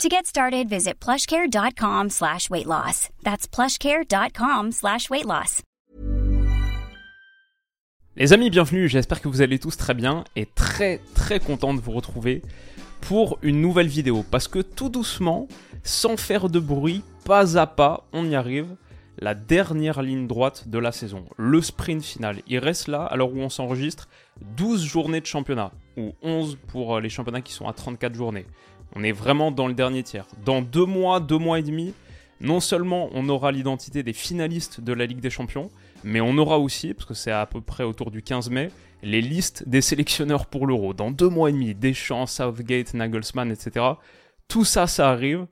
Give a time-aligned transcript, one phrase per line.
[0.00, 3.08] To get started, visit plushcare.com slash weight loss.
[3.22, 5.62] That's plushcare.com slash weight loss.
[8.16, 11.80] Les amis, bienvenue, j'espère que vous allez tous très bien et très très content de
[11.80, 12.42] vous retrouver
[13.00, 14.24] pour une nouvelle vidéo.
[14.28, 15.46] Parce que tout doucement,
[15.84, 18.74] sans faire de bruit, pas à pas, on y arrive.
[19.18, 22.40] La dernière ligne droite de la saison, le sprint final.
[22.48, 24.08] Il reste là, l'heure où on s'enregistre,
[24.56, 28.46] 12 journées de championnat, ou 11 pour les championnats qui sont à 34 journées.
[28.94, 30.26] On est vraiment dans le dernier tiers.
[30.44, 31.94] Dans deux mois, deux mois et demi,
[32.40, 35.70] non seulement on aura l'identité des finalistes de la Ligue des Champions,
[36.04, 38.70] mais on aura aussi, parce que c'est à peu près autour du 15 mai,
[39.02, 40.94] les listes des sélectionneurs pour l'Euro.
[40.94, 43.86] Dans deux mois et demi, Deschamps, Southgate, Nagelsmann, etc.
[44.48, 45.46] Tout ça, ça arrive.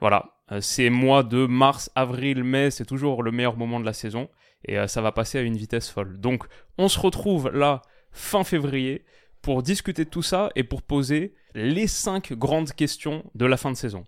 [0.00, 3.92] Voilà, euh, ces mois de mars, avril, mai, c'est toujours le meilleur moment de la
[3.92, 4.28] saison,
[4.64, 6.18] et euh, ça va passer à une vitesse folle.
[6.20, 6.44] Donc,
[6.78, 9.04] on se retrouve là, fin février,
[9.42, 13.70] pour discuter de tout ça et pour poser les 5 grandes questions de la fin
[13.70, 14.04] de saison.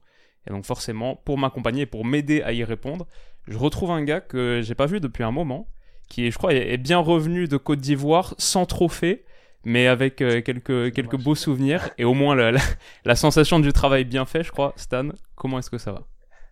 [0.46, 3.06] Et donc forcément, pour m'accompagner et pour m'aider à y répondre,
[3.46, 5.68] je retrouve un gars que j'ai pas vu depuis un moment,
[6.08, 9.24] qui je crois est bien revenu de Côte d'Ivoire sans trophée,
[9.64, 12.52] mais avec euh, quelques, quelques beaux souvenirs et au moins la,
[13.04, 14.72] la sensation du travail bien fait, je crois.
[14.76, 16.06] Stan, comment est-ce que ça va?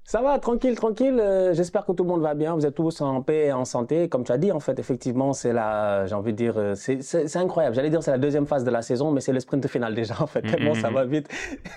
[0.06, 1.18] Ça va, tranquille, tranquille.
[1.18, 2.54] Euh, j'espère que tout le monde va bien.
[2.54, 4.08] Vous êtes tous en paix et en santé.
[4.08, 7.36] Comme tu as dit, en fait, effectivement, c'est la, j'ai envie de dire, euh, c'est
[7.36, 7.74] incroyable.
[7.74, 10.14] J'allais dire c'est la deuxième phase de la saison, mais c'est le sprint final déjà,
[10.20, 10.42] en fait.
[10.44, 10.94] Mm, Tellement mm, ça mm.
[10.94, 11.28] va vite.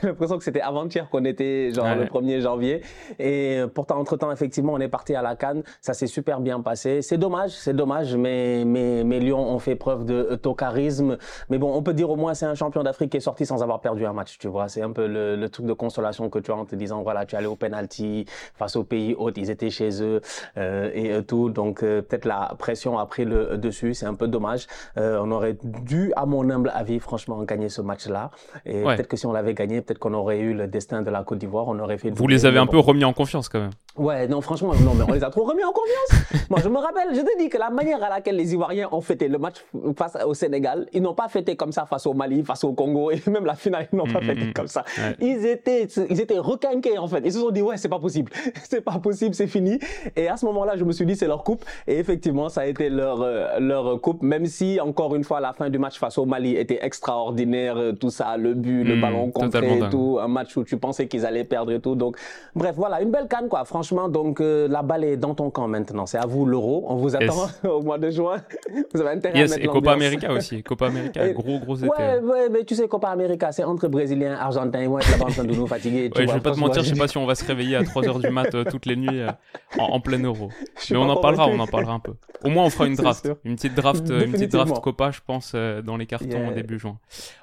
[0.01, 2.83] J'ai l'impression que c'était avant-hier qu'on était, genre, le 1er janvier.
[3.17, 5.63] Et euh, pourtant, entre-temps, effectivement, on est parti à la Cannes.
[5.81, 7.01] Ça s'est super bien passé.
[7.01, 11.17] C'est dommage, c'est dommage, mais, mais, mais Lyon ont fait preuve de tocarisme.
[11.49, 13.63] Mais bon, on peut dire au moins c'est un champion d'Afrique qui est sorti sans
[13.63, 14.67] avoir perdu un match, tu vois.
[14.67, 17.25] C'est un peu le, le, truc de consolation que tu as en te disant, voilà,
[17.25, 18.18] tu es allé au penalty
[18.55, 20.21] face aux pays hôtes, ils étaient chez eux
[20.57, 21.49] euh, et euh, tout.
[21.49, 24.67] Donc euh, peut-être la pression a pris le dessus, c'est un peu dommage.
[24.95, 28.31] on aurait dû, à mon humble avis, franchement, gagner ce match-là.
[28.65, 31.23] Et peut-être que si on l'avait gagné, peut-être qu'on aurait eu le destin de la
[31.23, 32.09] Côte d'Ivoire, on aurait fait.
[32.09, 33.71] Vous les avez un peu remis en confiance quand même.
[33.99, 36.45] Ouais, non, franchement, non, mais on les a trop remis en confiance.
[36.49, 39.01] Moi, je me rappelle, je te dis que la manière à laquelle les Ivoiriens ont
[39.01, 39.57] fêté le match
[39.97, 43.11] face au Sénégal, ils n'ont pas fêté comme ça face au Mali, face au Congo,
[43.11, 44.85] et même la finale, ils n'ont pas mm, fêté mm, comme ça.
[44.97, 45.01] Mm.
[45.21, 47.21] Ils étaient, ils étaient requinqués, en fait.
[47.25, 48.08] Ils se sont dit, ouais, c'est pas possible.
[48.63, 49.79] c'est pas possible, c'est fini.
[50.15, 51.63] Et à ce moment-là, je me suis dit, c'est leur coupe.
[51.87, 55.53] Et effectivement, ça a été leur, euh, leur coupe, même si, encore une fois, la
[55.53, 59.31] fin du match face au Mali était extraordinaire, euh, tout ça, le but, le ballon
[59.31, 61.95] contré et tout, un match où tu pensais qu'ils allaient perdre et tout.
[61.95, 62.17] Donc,
[62.55, 63.65] bref, voilà, une belle canne, quoi.
[63.65, 66.05] Franchement, donc euh, la balle est dans ton camp maintenant.
[66.05, 66.85] C'est à vous l'euro.
[66.87, 68.37] On vous attend au mois de juin.
[68.93, 70.63] vous avez intérêt à mettre et Copa América aussi.
[70.63, 71.87] Copa América, gros, gros été.
[71.87, 74.81] Ouais, ouais, mais tu sais, Copa América, c'est entre Brésiliens, Argentins.
[74.81, 76.11] Ils vont être là-bas en train de nous fatiguer.
[76.15, 77.83] ouais, je vais pas te mentir, je sais pas si on va se réveiller à
[78.01, 79.31] 3h du mat euh, toutes les nuits euh,
[79.77, 80.49] en, plein euro.
[80.89, 82.13] Mais on en parlera, on en parlera un peu.
[82.43, 83.29] Au moins, on fera une draft.
[83.43, 86.97] Une petite draft, une petite draft Copa, je pense, dans les cartons début juin.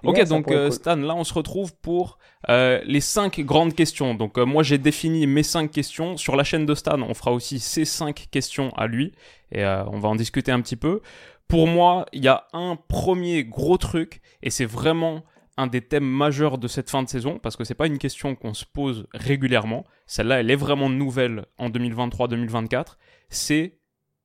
[0.04, 2.18] Ok, donc Stan, là, on se retrouve pour
[2.48, 4.14] les 5 grandes questions.
[4.14, 6.16] Donc, moi, j'ai défini mes 5 questions.
[6.16, 9.12] Sur la chaîne de Stan, on fera aussi ces 5 questions à lui
[9.52, 11.00] et euh, on va en discuter un petit peu.
[11.48, 15.22] Pour moi, il y a un premier gros truc et c'est vraiment
[15.56, 18.34] un des thèmes majeurs de cette fin de saison parce que c'est pas une question
[18.34, 19.84] qu'on se pose régulièrement.
[20.06, 22.96] Celle-là, elle est vraiment nouvelle en 2023-2024.
[23.28, 23.78] C'est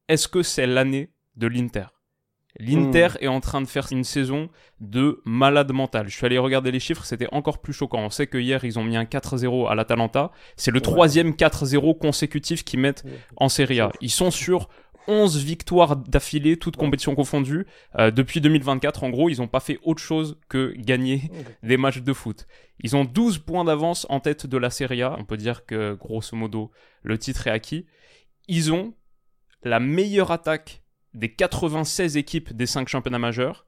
[0.07, 1.85] est-ce que c'est l'année de l'Inter?
[2.59, 3.23] L'Inter hmm.
[3.23, 4.49] est en train de faire une saison
[4.81, 6.09] de malade mental.
[6.09, 7.99] Je suis allé regarder les chiffres, c'était encore plus choquant.
[7.99, 10.31] On sait que hier, ils ont mis un 4-0 à l'Atalanta.
[10.57, 13.05] C'est le troisième 4-0 consécutif qu'ils mettent
[13.37, 13.91] en Serie A.
[14.01, 14.67] Ils sont sur
[15.07, 17.65] 11 victoires d'affilée, toutes compétitions confondues,
[17.97, 19.03] euh, depuis 2024.
[19.03, 21.31] En gros, ils n'ont pas fait autre chose que gagner
[21.63, 22.47] des matchs de foot.
[22.79, 25.15] Ils ont 12 points d'avance en tête de la Serie A.
[25.19, 26.71] On peut dire que, grosso modo,
[27.03, 27.85] le titre est acquis.
[28.47, 28.93] Ils ont
[29.63, 30.81] la meilleure attaque
[31.13, 33.65] des 96 équipes des 5 championnats majeurs,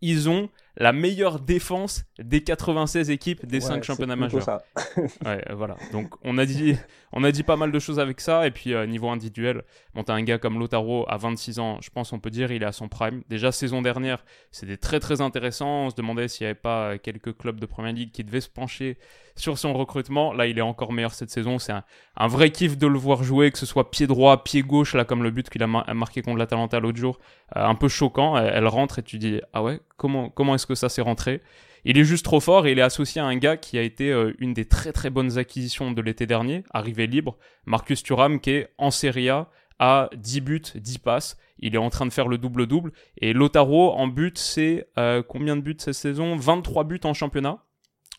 [0.00, 4.42] ils ont la meilleure défense des 96 équipes des 5 championnats majeurs.
[4.42, 4.62] Ça.
[5.24, 5.76] ouais, voilà.
[5.92, 6.76] Donc on a dit
[7.12, 9.62] on a dit pas mal de choses avec ça et puis euh, niveau individuel,
[9.94, 12.62] bon t'as un gars comme Lotaro à 26 ans, je pense on peut dire il
[12.62, 13.22] est à son prime.
[13.28, 17.36] Déjà saison dernière, c'était très très intéressant, on se demandait s'il n'y avait pas quelques
[17.36, 18.96] clubs de première ligue qui devaient se pencher
[19.34, 20.32] sur son recrutement.
[20.32, 23.50] Là, il est encore meilleur cette saison, c'est un, vrai kiff de le voir jouer
[23.50, 26.38] que ce soit pied droit, pied gauche là comme le but qu'il a marqué contre
[26.38, 27.18] l'Atalanta l'autre jour,
[27.56, 30.74] euh, un peu choquant, elle, elle rentre et tu dis ah ouais, comment comment que
[30.74, 31.42] ça s'est rentré.
[31.84, 34.12] Il est juste trop fort et il est associé à un gars qui a été
[34.12, 37.36] euh, une des très très bonnes acquisitions de l'été dernier, arrivé libre,
[37.66, 41.36] Marcus Thuram, qui est en Serie A à 10 buts, 10 passes.
[41.58, 42.92] Il est en train de faire le double-double.
[43.18, 46.36] Et Lotaro, en but, c'est euh, combien de buts cette saison?
[46.36, 47.64] 23 buts en championnat.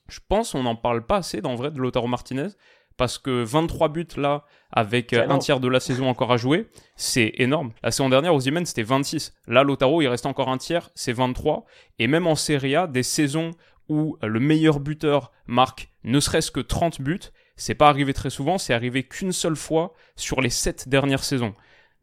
[0.10, 2.50] Je pense on n'en parle pas assez, dans vrai, de Lotaro Martinez.
[2.98, 6.68] Parce que 23 buts là, avec euh, un tiers de la saison encore à jouer,
[6.96, 7.72] c'est énorme.
[7.84, 9.34] La saison dernière, aux Ozymen, c'était 26.
[9.48, 11.66] Là, Lotaro, il reste encore un tiers, c'est 23.
[12.00, 13.52] Et même en Serie A, des saisons
[13.90, 17.20] où le meilleur buteur marque ne serait-ce que 30 buts,
[17.56, 21.54] c'est pas arrivé très souvent, c'est arrivé qu'une seule fois sur les 7 dernières saisons.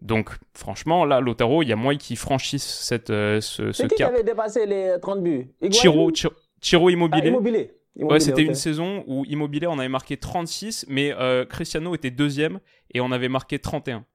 [0.00, 3.96] Donc, franchement, là, Lotaro, il y a moyen qu'il franchisse cette, euh, ce, ce qui
[3.96, 4.12] cap.
[4.12, 5.48] avait dépassé les 30 buts?
[5.70, 7.70] Chiro, Chiro, Chiro Ah, Immobilier.
[7.96, 12.60] Ouais, c'était une saison où Immobilier on avait marqué 36, mais euh, Cristiano était deuxième
[12.94, 13.96] et on avait marqué 31.
[13.98, 14.06] Donc,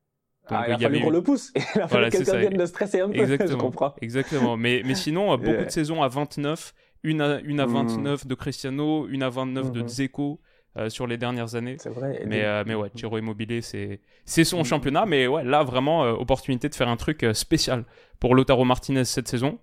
[0.49, 1.51] Ah, il a fallu qu'on eu- le pousse.
[1.55, 2.37] Il a fallu Voilà, que c'est quelqu'un ça.
[2.39, 3.15] vienne de stresser un peu.
[3.17, 3.57] Je Exactement.
[3.59, 3.95] comprends.
[4.01, 4.57] Exactement.
[4.57, 6.73] Mais, mais sinon, euh, beaucoup de saisons à 29,
[7.03, 7.73] une à, une à Mm.
[7.73, 9.87] 29 de Cristiano, une à 29 de Mhm.
[9.87, 10.39] Dzeko
[10.77, 11.77] euh, sur les dernières années.
[11.79, 12.21] C'est vrai.
[12.27, 15.05] Mais, euh, mais ouais, Chiro Immobilier, c'est, c'est son championnat.
[15.07, 17.83] Mais ouais, là, vraiment, euh, opportunité de faire un truc spécial
[18.19, 19.57] pour Lotaro Martinez cette saison.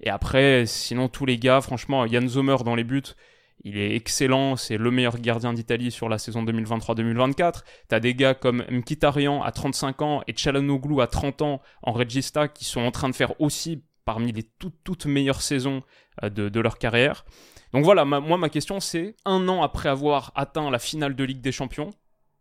[0.00, 3.02] Et après, sinon, tous les gars, franchement, Yann Sommer dans les buts,
[3.64, 4.56] il est excellent.
[4.56, 7.62] C'est le meilleur gardien d'Italie sur la saison 2023-2024.
[7.88, 12.46] T'as des gars comme Mkhitaryan à 35 ans et Çalhanoğlu à 30 ans en Regista
[12.46, 15.82] qui sont en train de faire aussi parmi les toutes, toutes meilleures saisons
[16.22, 17.24] euh, de, leur carrière.
[17.72, 21.40] Donc voilà, moi ma question c'est, un an après avoir atteint la finale de Ligue
[21.40, 21.90] des Champions,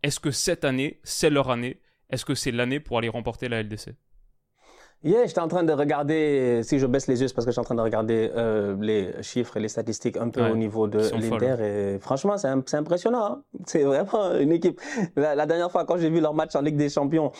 [0.04, 1.82] est-ce que cette année, c'est leur année?
[2.10, 3.96] Est-ce que c'est l'année pour aller remporter la LDC
[5.06, 7.56] Yeah, j'étais en train de regarder, si je baisse les yeux, c'est parce que je
[7.56, 10.56] suis en train de regarder euh, les chiffres et les statistiques un peu Ouais, au
[10.56, 11.56] niveau de l'Inter.
[11.96, 13.26] Et franchement, c'est im- c'est impressionnant.
[13.26, 13.42] hein.
[13.66, 14.80] C'est vraiment une équipe.
[15.18, 17.32] La, la dernière fois, quand j'ai vu leur match en Ligue des Champions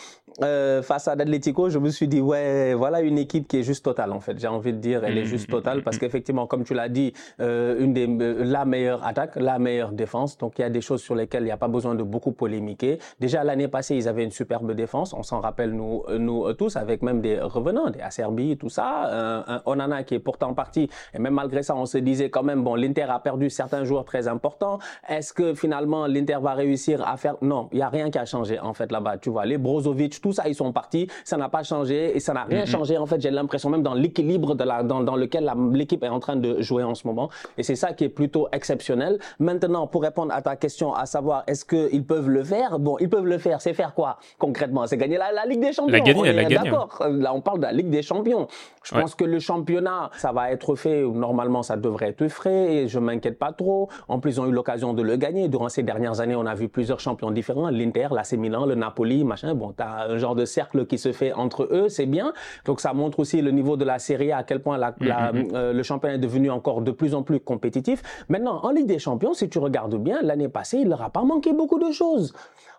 [0.42, 3.84] euh, face à l'Atlético, je me suis dit, ouais, voilà une équipe qui est juste
[3.84, 4.38] totale, en fait.
[4.38, 6.00] J'ai envie de dire, elle est juste mhm, totale parce mhm.
[6.00, 8.06] qu'effectivement, comme tu l'as dit, euh, une des,
[8.44, 10.36] la meilleure attaque, la meilleure défense.
[10.36, 12.32] Donc, il y a des choses sur lesquelles il n'y a pas besoin de beaucoup
[12.32, 12.98] polémiquer.
[13.20, 15.14] Déjà, l'année passée, ils avaient une superbe défense.
[15.14, 19.08] On s'en rappelle, nous, nous tous, avec même des revenants, des Acerbi, tout ça.
[19.48, 20.88] Un, un Onana qui est pourtant parti.
[21.14, 24.04] Et même malgré ça, on se disait quand même, bon, l'Inter a perdu certains joueurs
[24.04, 24.78] très importants.
[25.08, 27.36] Est-ce que finalement, l'Inter va réussir à faire...
[27.42, 29.18] Non, il n'y a rien qui a changé, en fait, là-bas.
[29.18, 31.08] Tu vois, les Brozovic, tout ça, ils sont partis.
[31.24, 32.66] Ça n'a pas changé et ça n'a rien Mhm.
[32.66, 33.20] changé, en fait.
[33.20, 36.60] J'ai l'impression même dans l'équilibre de la, dans, dans lequel l'équipe est en train de
[36.60, 37.30] jouer en ce moment.
[37.58, 39.18] Et c'est ça qui est plutôt exceptionnel.
[39.38, 42.78] Maintenant, pour répondre à ta question, à savoir, est-ce qu'ils peuvent le faire?
[42.78, 43.60] Bon, ils peuvent le faire.
[43.60, 44.86] C'est faire quoi, concrètement?
[44.86, 45.92] C'est gagner la, la Ligue des Champions.
[45.92, 46.48] La gagner, On est la.
[46.48, 47.02] D'accord.
[47.08, 48.48] Là, on parle de la Ligue des Champions.
[48.82, 49.00] Je Ouais.
[49.00, 51.02] pense que le championnat, ça va être fait.
[51.02, 52.74] Normalement, ça devrait être frais.
[52.74, 53.88] Et je m'inquiète pas trop.
[54.08, 55.48] En plus, ils ont eu l'occasion de le gagner.
[55.48, 57.68] Durant ces dernières années, on a vu plusieurs champions différents.
[57.70, 59.54] L'Inter, l'AC Milan, le Napoli, machin.
[59.54, 61.88] Bon, t'as un genre de cercle qui se fait entre eux.
[61.88, 62.32] C'est bien.
[62.64, 65.32] Donc, ça montre aussi le niveau de la Serie A, à quel point la- la-
[65.32, 65.48] Mhm.
[65.54, 68.02] euh, le championnat est devenu encore de plus en plus compétitif.
[68.28, 71.22] Maintenant, en Ligue des Champions, si tu regardes bien, l'année passée, il leur a pas
[71.22, 72.32] manqué beaucoup de choses.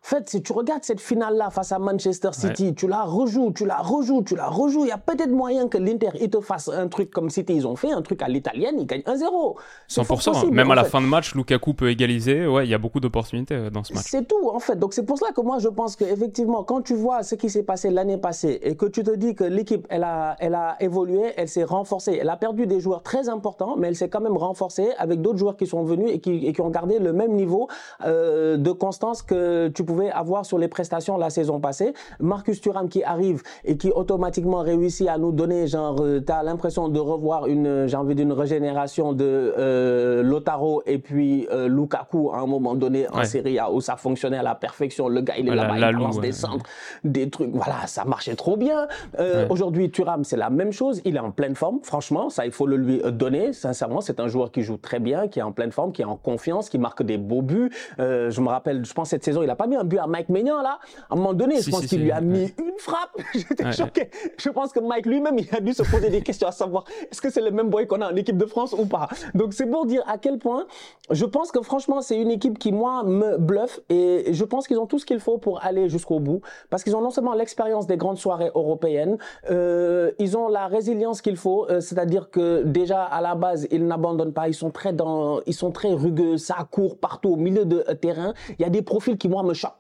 [0.06, 3.66] En fait, si tu regardes cette finale-là face à Manchester City, tu la rejoues, tu
[3.66, 6.88] la rejoues, tu la rejoues, il y a peut-être moyen que l'Inter, te fasse un
[6.90, 9.56] truc comme City, ils ont fait, un truc à l'italienne, ils gagnent 1-0.
[9.88, 10.32] C'est fort 100%.
[10.32, 10.92] possible, Même à la fait.
[10.92, 12.46] fin de match, Lukaku peut égaliser.
[12.46, 14.06] Ouais, il y a beaucoup d'opportunités euh, dans ce match.
[14.08, 14.76] C'est tout, en fait.
[14.76, 17.64] Donc, c'est pour cela que moi, je pense qu'effectivement, quand tu vois ce qui s'est
[17.64, 21.34] passé l'année passée et que tu te dis que l'équipe, elle a, elle a évolué,
[21.36, 22.20] elle s'est renforcée.
[22.22, 25.40] Elle a perdu des joueurs très importants, mais elle s'est quand même renforcée avec d'autres
[25.40, 27.70] joueurs qui sont venus et qui, et qui ont gardé le même niveau
[28.06, 31.94] euh, de constance que tu pouvais avoir sur les prestations la saison passée.
[32.20, 36.88] Marcus Thuram qui arrive et qui automatiquement réussit à nous donner, genre, euh, t'as l'impression
[36.90, 42.40] de revoir une, j'ai envie d'une régénération de euh, Lotaro et puis euh, Lukaku à
[42.40, 43.26] un moment donné en Ouais.
[43.26, 45.08] Serie A où ça fonctionnait à la perfection.
[45.08, 46.22] Le gars, il est là-bas, il balance ouais.
[46.22, 46.66] des centres,
[47.04, 47.52] des trucs.
[47.54, 48.88] Voilà, ça marchait trop bien.
[49.20, 49.48] Euh.
[49.50, 51.02] Aujourd'hui, Thuram, c'est la même chose.
[51.06, 51.80] Il est en pleine forme.
[51.84, 53.54] Franchement, ça, il faut le lui euh, donner.
[53.54, 56.06] Sincèrement, c'est un joueur qui joue très bien, qui est en pleine forme, qui est
[56.06, 57.72] en confiance, qui marque des beaux buts.
[58.00, 60.08] Euh, je me rappelle, je pense cette saison, il a pas mis un but à
[60.08, 60.80] Mike Maignan là.
[61.10, 63.16] À un moment donné, Si, je pense si, qu'il si, lui a mis une frappe.
[63.34, 64.10] J'étais choqué.
[64.38, 67.22] Je pense que Mike lui-même, il a dû se poser des questions à savoir est-ce
[67.22, 69.08] que c'est le même boy qu'on a en équipe de France ou pas?
[69.34, 70.66] Donc c'est pour dire à quel point
[71.12, 74.80] je pense que franchement, c'est une équipe qui, moi, me bluffe et je pense qu'ils
[74.80, 77.88] ont tout ce qu'il faut pour aller jusqu'au bout parce qu'ils ont non seulement l'expérience
[77.88, 79.18] des grandes soirées européennes,
[79.50, 83.86] euh, ils ont la résilience qu'il faut, euh, c'est-à-dire que déjà à la base, ils
[83.86, 87.66] n'abandonnent pas, ils sont très dans, ils sont très rugueux, ça court partout au milieu
[87.66, 88.34] de euh, terrain.
[88.58, 89.75] Il y a des profils qui, moi, me choquent.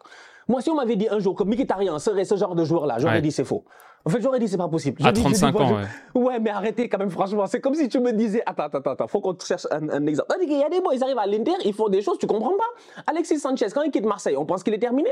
[0.48, 3.16] Moi, si on m'avait dit un jour que Mkhitaryan serait ce genre de joueur-là, j'aurais
[3.16, 3.22] Ouais.
[3.22, 3.64] dit c'est faux.
[4.08, 5.02] En fait, j'aurais dit c'est pas possible.
[5.04, 5.78] À dis- je dis 35 pas, ans,
[6.14, 7.48] je- Ouais, mais arrêtez quand même, franchement.
[7.48, 10.06] C'est comme si tu me disais, attends, attends, attends, faut qu'on te cherche un, un
[10.06, 10.36] exemple.
[10.44, 12.52] Il y a des boys, ils arrivent à l'Inter, ils font des choses, tu comprends
[12.56, 13.02] pas?
[13.08, 15.10] Alexis Sanchez, quand il quitte Marseille, on pense qu'il est terminé.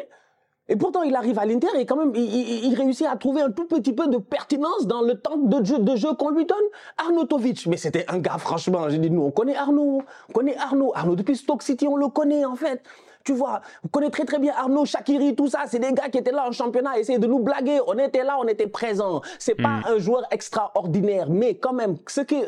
[0.69, 3.41] Et pourtant, il arrive à l'Inter et quand même, il, il- il réussit à trouver
[3.41, 6.45] un tout petit peu de pertinence dans le temps de jeu, de jeu qu'on lui
[6.45, 6.57] donne.
[6.97, 10.91] Arnautovic, mais c'était un gars, franchement, j'ai dit, nous, on connaît Arnaud, on connaît Arnaud.
[10.95, 12.81] Arnaud, depuis Stoke City, on le connaît, en fait.
[13.23, 15.59] Tu vois, vous connaissez très très bien Arnaud, Shakiri, tout ça.
[15.67, 17.79] C'est des gars qui étaient là en championnat, essayer de nous blaguer.
[17.87, 19.21] On était là, on était présents.
[19.39, 19.83] C'est pas mm.
[19.87, 22.43] un joueur extraordinaire, mais quand même, ce qui,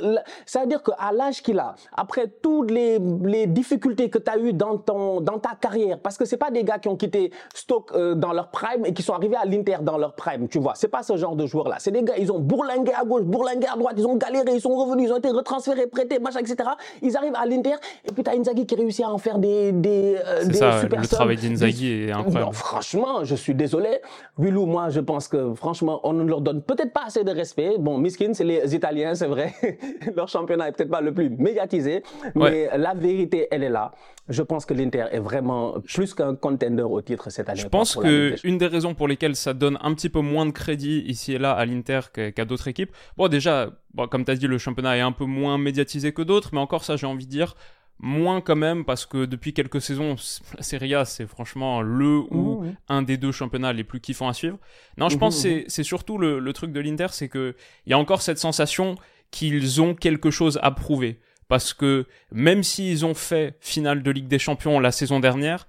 [0.45, 4.37] ça veut dire qu'à l'âge qu'il a, après toutes les, les difficultés que tu as
[4.37, 7.31] eues dans, ton, dans ta carrière, parce que c'est pas des gars qui ont quitté
[7.53, 10.59] Stoke euh, dans leur prime et qui sont arrivés à l'Inter dans leur prime, tu
[10.59, 10.73] vois.
[10.75, 11.77] C'est pas ce genre de joueur-là.
[11.79, 14.61] C'est des gars, ils ont bourlingué à gauche, bourlingué à droite, ils ont galéré, ils
[14.61, 16.69] sont revenus, ils ont été retransférés, prêtés, machin, etc.
[17.01, 19.71] Ils arrivent à l'Inter et puis tu as Inzaghi qui réussit à en faire des,
[19.71, 22.45] des, euh, des ça, Le travail d'Inzaghi est incroyable.
[22.45, 23.99] Non, franchement, je suis désolé.
[24.37, 27.75] Willou, moi, je pense que franchement, on ne leur donne peut-être pas assez de respect.
[27.79, 29.53] Bon, Miskin, c'est les Italiens, c'est vrai.
[30.15, 32.03] leur championnat est peut-être pas le plus médiatisé,
[32.35, 33.91] mais la vérité, elle est là.
[34.27, 37.61] Je pense que l'Inter est vraiment plus qu'un contender au titre cette année.
[37.61, 40.51] Je pense que une des raisons pour lesquelles ça donne un petit peu moins de
[40.51, 42.91] crédit ici et là à l'Inter qu'à d'autres équipes.
[43.17, 46.23] Bon, déjà, bon, comme tu as dit, le championnat est un peu moins médiatisé que
[46.23, 47.55] d'autres, mais encore ça, j'ai envie de dire,
[47.99, 50.15] moins quand même parce que depuis quelques saisons
[50.57, 52.75] la Serie A c'est franchement le ou mmh, mmh.
[52.89, 54.57] un des deux championnats les plus kiffants à suivre
[54.97, 57.91] non je mmh, pense que c'est surtout le, le, truc de l'Inter c'est que il
[57.91, 58.95] y a encore cette sensation
[59.31, 64.27] qu'ils ont quelque chose à prouver parce que même s'ils ont fait finale de Ligue
[64.27, 65.65] des Champions la saison dernière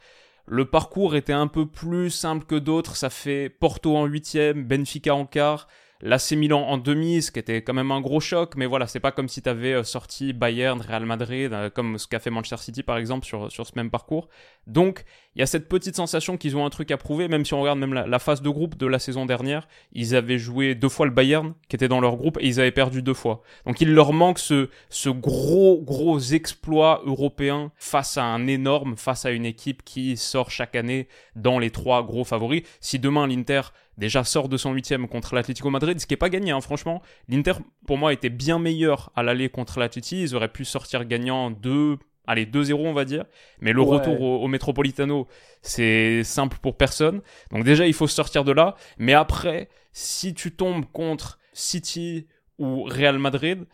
[0.47, 2.97] le parcours était un peu plus simple que d'autres.
[2.97, 5.66] Ça fait Porto en huitième, Benfica en quart,
[6.03, 9.00] L'AC Milan en demi, ce qui était quand même un gros choc, mais voilà, c'est
[9.00, 12.31] pas comme si tu avais euh, sorti Bayern, Real Madrid, euh, comme ce qu'a fait
[12.31, 14.29] Manchester City par exemple sur, sur ce même parcours.
[14.67, 17.55] Donc, il y a cette petite sensation qu'ils ont un truc à prouver, même si
[17.55, 20.88] on regarde même la, phase de groupe de la saison dernière, ils avaient joué deux
[20.88, 23.43] fois le Bayern, qui était dans leur groupe, et ils avaient perdu deux fois.
[23.67, 29.25] Donc il leur manque ce, ce gros, gros exploit européen face à un énorme, face
[29.25, 32.62] à une équipe qui sort chaque année dans les trois gros favoris.
[32.81, 33.61] Si demain l'Inter
[33.99, 37.03] déjà sort de son huitième contre l'Atlético Madrid, ce qui n'est pas gagné, hein, franchement.
[37.29, 37.53] L'Inter,
[37.87, 40.23] pour moi, était bien meilleur à l'aller contre l'Atleti.
[40.23, 43.25] Ils auraient pu sortir gagnant 2, allez, 2-0, on va dire.
[43.61, 45.26] Mais le retour au, Metropolitano,
[45.62, 47.23] c'est simple pour personne.
[47.50, 48.75] Donc déjà, il faut sortir de là.
[48.99, 52.26] Mais après, si tu tombes contre City
[52.59, 53.67] ou Real Madrid,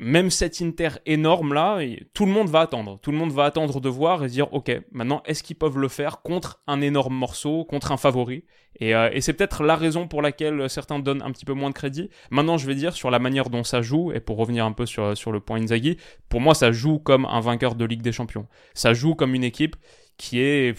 [0.00, 1.78] même cet Inter énorme là,
[2.14, 2.98] tout le monde va attendre.
[3.02, 5.88] Tout le monde va attendre de voir et dire ok, maintenant est-ce qu'ils peuvent le
[5.88, 8.44] faire contre un énorme morceau, contre un favori?
[8.80, 11.74] Euh, Et, c'est peut-être la raison pour laquelle certains donnent un petit peu moins de
[11.74, 12.08] crédit.
[12.30, 14.86] Maintenant, je vais dire sur la manière dont ça joue et pour revenir un peu
[14.86, 15.98] sur sur le point Inzaghi,
[16.30, 18.46] pour moi ça joue comme un vainqueur de Ligue des Champions.
[18.72, 19.76] Ça joue comme une équipe
[20.16, 20.74] qui est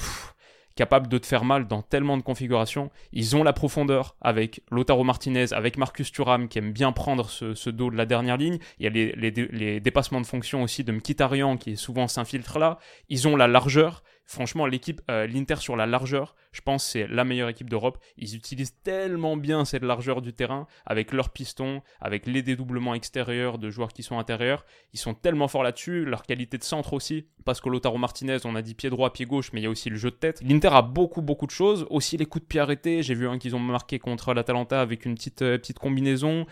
[0.75, 2.92] capable de te faire mal dans tellement de configurations.
[3.12, 7.70] Ils ont la profondeur avec Lotaro Martinez, avec Marcus Thuram qui aime bien prendre ce,
[7.70, 8.60] dos de la dernière ligne.
[8.80, 12.78] Il y a les, dépassements de fonction aussi de Mkhitaryan qui souvent s'infiltre là.
[13.10, 14.04] Ils ont la largeur.
[14.25, 17.98] Franchement, l'équipe, euh, l'Inter sur la largeur, je pense c'est la meilleure équipe d'Europe.
[18.18, 23.58] Ils utilisent tellement bien cette largeur du terrain avec leurs pistons, avec les dédoublements extérieurs
[23.58, 24.66] de joueurs qui sont intérieurs.
[24.94, 28.56] Ils sont tellement forts là-dessus, leur qualité de centre aussi, parce que Lotaro Martinez, on
[28.56, 30.42] a dit pied droit, pied gauche, mais il y a aussi le jeu de tête.
[30.42, 31.86] L'Inter a beaucoup, beaucoup de choses.
[31.90, 33.04] Aussi les coups de pied arrêtés.
[33.04, 36.46] J'ai vu un qu'ils ont marqué contre l'Atalanta avec une petite, euh, petite combinaison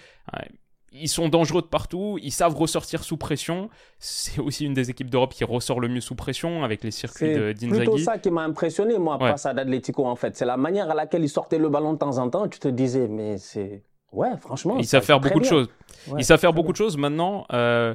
[0.92, 3.70] ils sont dangereux de partout, ils savent ressortir sous pression.
[4.00, 7.34] C'est aussi une des équipes d'Europe qui ressort le mieux sous pression avec les circuits
[7.34, 7.70] d'Inzaghi.
[7.70, 9.32] C'est plutôt ça qui m'a impressionné, moi, ouais.
[9.32, 10.36] face à d'Atletico, en fait.
[10.36, 12.48] C'est la manière à laquelle ils sortaient le ballon de temps en temps.
[12.48, 13.84] Tu te disais, mais c'est.
[14.12, 14.78] Ouais, franchement.
[14.78, 15.70] Ils savent faire beaucoup de choses.
[16.18, 16.98] ils savent faire beaucoup de choses.
[16.98, 17.94] Maintenant, euh,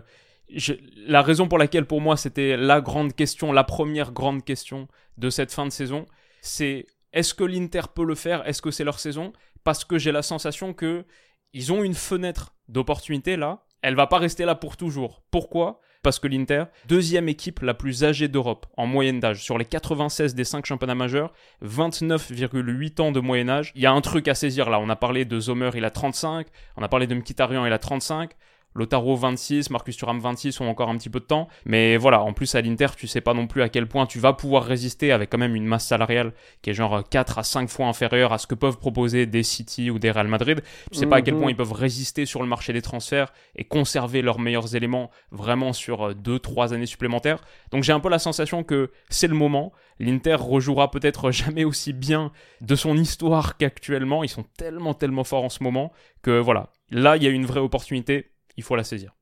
[1.06, 5.30] la raison pour laquelle, pour moi, c'était la grande question, la première grande question de
[5.30, 6.06] cette fin de saison,
[6.40, 8.46] c'est est-ce que l'Inter peut le faire?
[8.46, 9.32] Est-ce que c'est leur saison?
[9.62, 11.04] Parce que j'ai la sensation que
[11.54, 13.60] ils ont une fenêtre d'opportunité là.
[13.80, 15.22] Elle va pas rester là pour toujours.
[15.30, 15.80] Pourquoi?
[16.02, 19.42] Parce que l'Inter, deuxième équipe la plus âgée d'Europe en moyenne d'âge.
[19.42, 21.32] Sur les 96 des 5 championnats majeurs,
[21.62, 23.72] 29,8 ans de moyen âge.
[23.74, 24.80] Il y a un truc à saisir là.
[24.80, 26.46] On a parlé de Zomer, il a 35.
[26.76, 28.32] On a parlé de Mkhitaryan, il a 35.
[28.74, 31.48] Lotaro 26, Marcus Thuram 26 ont encore un petit peu de temps.
[31.64, 34.18] Mais voilà, en plus à l'Inter, tu sais pas non plus à quel point tu
[34.18, 37.68] vas pouvoir résister avec quand même une masse salariale qui est genre 4 à 5
[37.68, 40.62] fois inférieure à ce que peuvent proposer des City ou des Real Madrid.
[40.90, 41.50] Tu sais pas à quel point mhm.
[41.50, 46.12] ils peuvent résister sur le marché des transferts et conserver leurs meilleurs éléments vraiment sur
[46.12, 47.38] 2-3 euh, années supplémentaires.
[47.70, 49.72] Donc j'ai un peu la sensation que c'est le moment.
[50.00, 54.24] L'Inter rejouera peut-être jamais aussi bien de son histoire qu'actuellement.
[54.24, 56.70] Ils sont tellement tellement forts en ce moment que voilà.
[56.90, 59.14] Là, il y a une vraie opportunité il faut la saisir.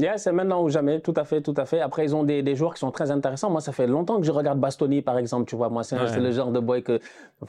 [0.00, 1.80] Yeah, c'est maintenant ou jamais, tout à fait, tout à fait.
[1.80, 3.50] Après, ils ont des, des, joueurs qui sont très intéressants.
[3.50, 5.68] Moi, ça fait longtemps que je regarde Bastoni, par exemple, tu vois.
[5.68, 7.00] Moi, c'est le genre de boy que...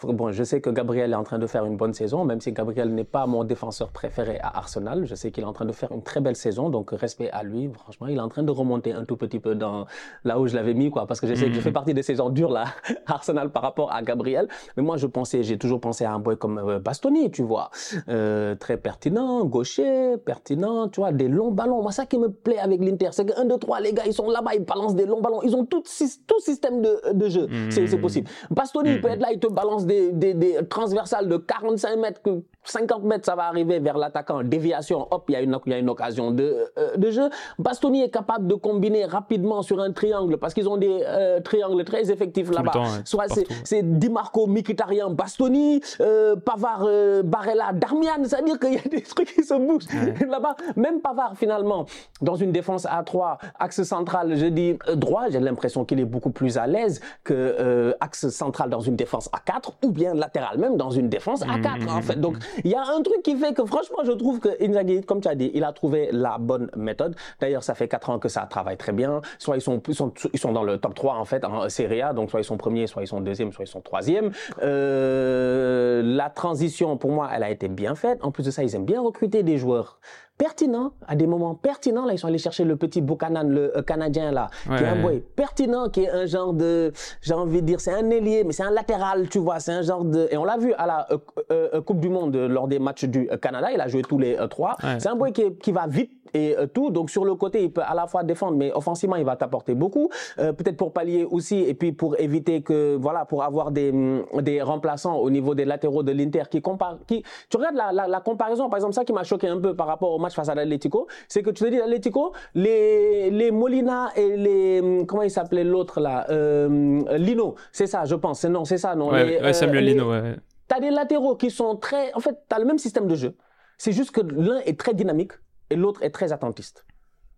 [0.04, 2.52] Bon, je sais que Gabriel est en train de faire une bonne saison, même si
[2.52, 5.06] Gabriel n'est pas mon défenseur préféré à Arsenal.
[5.06, 7.44] Je sais qu'il est en train de faire une très belle saison, donc respect à
[7.44, 7.70] lui.
[7.74, 9.86] Franchement, il est en train de remonter un tout petit peu dans
[10.26, 11.08] là où je l'avais mis, quoi.
[11.08, 11.74] Parce que je sais que je fais mhm.
[11.74, 12.66] partie des saisons dures, là,
[13.06, 14.50] Arsenal par rapport à Gabriel.
[14.76, 17.70] Mais moi, je pensais, j'ai toujours pensé à un boy comme euh, Bastoni, tu vois.
[18.10, 21.82] Euh, très pertinent, gaucher, pertinent, tu vois, des longs ballons.
[21.82, 24.14] Moi, ça qui me plaît avec l'Inter, c'est que 1, 2, 3, les gars, ils
[24.14, 25.42] sont là-bas, ils balancent des longs ballons.
[25.44, 25.84] Ils ont tout,
[26.28, 27.48] tout système de, de jeu.
[27.48, 27.72] Mmh.
[27.72, 28.30] C'est possible.
[28.50, 32.22] Bastoni, il peut être là, il te balance des, des, des transversales de 45 mètres,
[32.64, 34.44] 50 mètres, ça va arriver vers l'attaquant.
[34.44, 37.30] Déviation, hop, il y, a une, y a une occasion de, euh, de jeu.
[37.58, 41.84] Bastoni est capable de combiner rapidement sur un triangle parce qu'ils ont des euh, triangles
[41.84, 42.72] très effectifs là-bas.
[43.06, 43.26] Soit
[43.64, 46.88] c'est Di Marco, Mkhitaryan, Bastoni, euh, Pavard,
[47.24, 48.24] Barella, Darmian.
[48.24, 49.86] C'est-à-dire qu'il y a des trucs qui se bougent
[50.30, 50.56] là-bas.
[50.76, 51.86] Même Pavard, finalement,
[52.22, 56.32] dans une défense à 3, axe central, je dis droit, j'ai l'impression qu'il est beaucoup
[56.32, 60.78] plus à l'aise que axe central dans une défense à 4 ou bien latéral même
[60.78, 62.20] dans une défense à 4 en fait.
[62.20, 65.22] Donc il y a un truc qui fait que franchement, je trouve que Inzaghi, comme
[65.22, 67.16] tu as dit, il a trouvé la bonne méthode.
[67.40, 69.22] D'ailleurs, ça fait 4 ans que ça travaille très bien.
[69.40, 72.02] Soit ils sont, ils sont, ils sont dans le top 3 en fait en Serie
[72.02, 74.32] A, donc soit ils sont premiers, soit ils sont deuxième, soit ils sont troisième.
[74.62, 78.20] Euh, la transition, pour moi, elle a été bien faite.
[78.24, 80.00] En plus de ça, ils aiment bien recruter des joueurs
[80.42, 82.04] pertinent, à des moments pertinents.
[82.04, 85.00] Là, ils sont allés chercher le petit Buchanan, le euh, Canadien, là, qui est un
[85.00, 88.52] boy pertinent, qui est un genre de, j'ai envie de dire, c'est un ailier, mais
[88.52, 91.08] c'est un latéral, tu vois, c'est un genre de, et on l'a vu à la
[91.12, 91.18] euh,
[91.52, 94.78] euh, Coupe du Monde lors des matchs du Canada, il a joué tous les trois.
[94.98, 96.90] C'est un boy qui, qui va vite et tout.
[96.90, 99.76] Donc sur le côté, il peut à la fois défendre, mais offensivement, il va t'apporter
[99.76, 100.10] beaucoup.
[100.38, 104.62] Peut-être pour pallier aussi, et puis pour éviter que, voilà, pour avoir des, mm, des
[104.62, 108.22] remplaçants au niveau des latéraux de l'Inter qui comparent, qui, tu regardes la, la, la,
[108.22, 110.56] comparaison, par exemple, ça qui m'a choqué un peu par rapport au match face à
[110.56, 115.64] l'Atlético, c'est que tu te dis l'Atlético, les, les Molina et les, comment il s'appelait
[115.64, 119.12] l'autre là, euh, Lino, c'est ça, je pense, c'est non, c'est ça, non.
[119.12, 120.36] Ouais, Samuel euh, Lino, ouais.
[120.68, 123.36] T'as des latéraux qui sont très, en fait, t'as le même système de jeu.
[123.78, 125.34] C'est juste que l'un est très dynamique
[125.70, 126.86] et l'autre est très attentiste.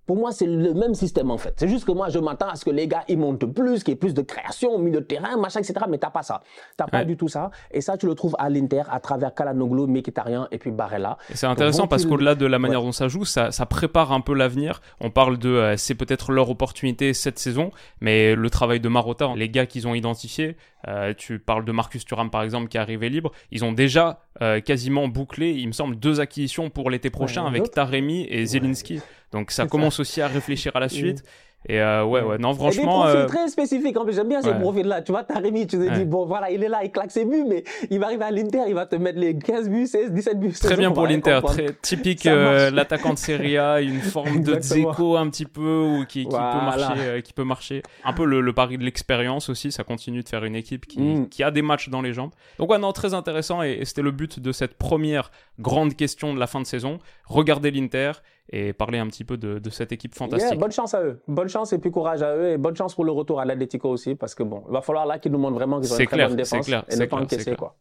[0.05, 1.53] Pour moi, c'est le même système en fait.
[1.57, 3.93] C'est juste que moi, je m'attends à ce que les gars, ils montent plus, qu'il
[3.93, 5.85] y ait plus de création au milieu de terrain, machin, etc.
[5.89, 6.41] Mais t'as pas ça.
[6.77, 7.51] T'as pas du tout ça.
[7.71, 11.17] Et ça, tu le trouves à l'Inter à travers Kalanoglu, Mkhitaryan et puis Barella.
[11.33, 14.33] C'est intéressant parce qu'au-delà de la manière dont ça joue, ça, ça prépare un peu
[14.33, 14.81] l'avenir.
[14.99, 19.33] On parle de, euh, c'est peut-être leur opportunité cette saison, mais le travail de Marotta,
[19.35, 20.57] les gars qu'ils ont identifiés,
[20.87, 23.31] euh, tu parles de Marcus Thuram par exemple qui est arrivé libre.
[23.51, 27.71] Ils ont déjà euh, quasiment bouclé, il me semble, deux acquisitions pour l'été prochain avec
[27.71, 28.99] Taremi et Zelinski.
[29.33, 31.23] Donc ça commence aussi à réfléchir à la suite.
[31.67, 33.05] Et euh, ouais, ouais, non, franchement.
[33.05, 33.97] Des profils très spécifiques.
[33.97, 35.01] En plus, j'aime bien ces profils-là.
[35.01, 37.45] Tu vois, Taremi, tu te dis, bon, voilà, il est là, il claque ses buts,
[37.47, 40.39] mais il va arriver à l'Inter, il va te mettre les 15 buts, 16, 17
[40.39, 40.51] buts.
[40.51, 41.39] Très bien pour l'Inter.
[41.45, 46.25] Très typique, l'attaquant de Serie A, une forme de Dzeko un petit peu, ou qui,
[46.25, 47.83] qui peut marcher, qui peut marcher.
[48.03, 49.71] Un peu le, pari de l'expérience aussi.
[49.71, 51.29] Ça continue de faire une équipe qui, mm.
[51.29, 52.31] qui, a des matchs dans les jambes.
[52.59, 53.63] Donc, ouais, non, très intéressant.
[53.63, 56.99] Et, et c'était le but de cette première grande question de la fin de saison.
[57.25, 58.11] Regardez l'Inter
[58.49, 60.59] et parler un petit peu de, cette équipe fantastique.
[60.59, 61.21] bonne chance à eux.
[61.27, 62.49] Bonne chance et puis courage à eux.
[62.51, 65.05] Et bonne chance pour le retour à l'Atletico aussi, parce que bon, il va falloir
[65.05, 67.17] là qu'ils nous montrent vraiment qu'ils ont une très bonne défense clair, et ne pas
[67.17, 67.75] encaisser, quoi.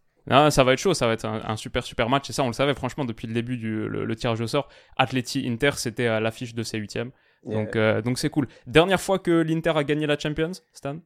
[0.50, 2.52] ça va être chaud, ça va être un, super super match et ça on le
[2.52, 4.68] savait franchement depuis le début du le, tirage au sort.
[4.96, 7.10] Atleti Inter c'était à l'affiche de ces huitièmes,
[7.44, 8.46] donc euh, donc c'est cool.
[8.66, 10.96] Dernière fois que l'Inter a gagné la Champions, Stan?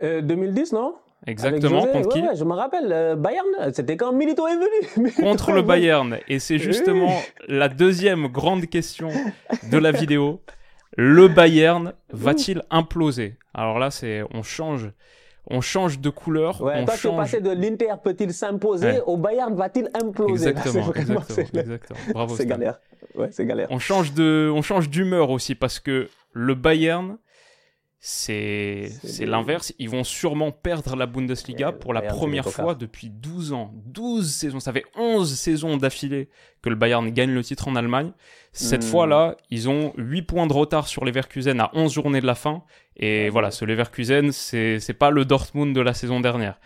[0.00, 0.94] 2010 euh, non?
[1.26, 5.12] Exactement, contre qui Je me rappelle, euh, Bayern, c'était quand Milito est venu.
[5.16, 6.18] contre le Bayern.
[6.28, 7.10] Et c'est justement
[7.46, 9.10] la deuxième grande question
[9.70, 10.40] de la vidéo.
[10.96, 13.36] Le Bayern va-t-il imploser?
[13.54, 14.90] Alors là, c'est on change,
[15.48, 16.60] on change de couleur.
[16.60, 17.16] Ouais, on toi, change...
[17.16, 20.50] passé de l'Inter peut-il s'imposer au Bayern va-t-il imploser?
[20.50, 22.36] Exactement, exactement, Bravo.
[22.36, 22.80] C'est galère.
[23.14, 23.68] Ouais, c'est galère.
[23.70, 27.16] On change de, on change d'humeur aussi parce que le Bayern
[28.04, 29.72] c'est l'inverse.
[29.78, 33.72] Ils vont sûrement perdre la Bundesliga pour la première fois depuis 12 ans.
[33.86, 34.58] 12 saisons.
[34.58, 36.28] Ça fait 11 saisons d'affilée
[36.62, 38.10] que le Bayern gagne le titre en Allemagne.
[38.50, 38.88] Cette hmm.
[38.88, 42.64] fois-là, ils ont 8 points de retard sur Leverkusen à 11 journées de la fin.
[42.96, 46.58] Et voilà, ce Leverkusen, c'est pas le Dortmund de la saison dernière.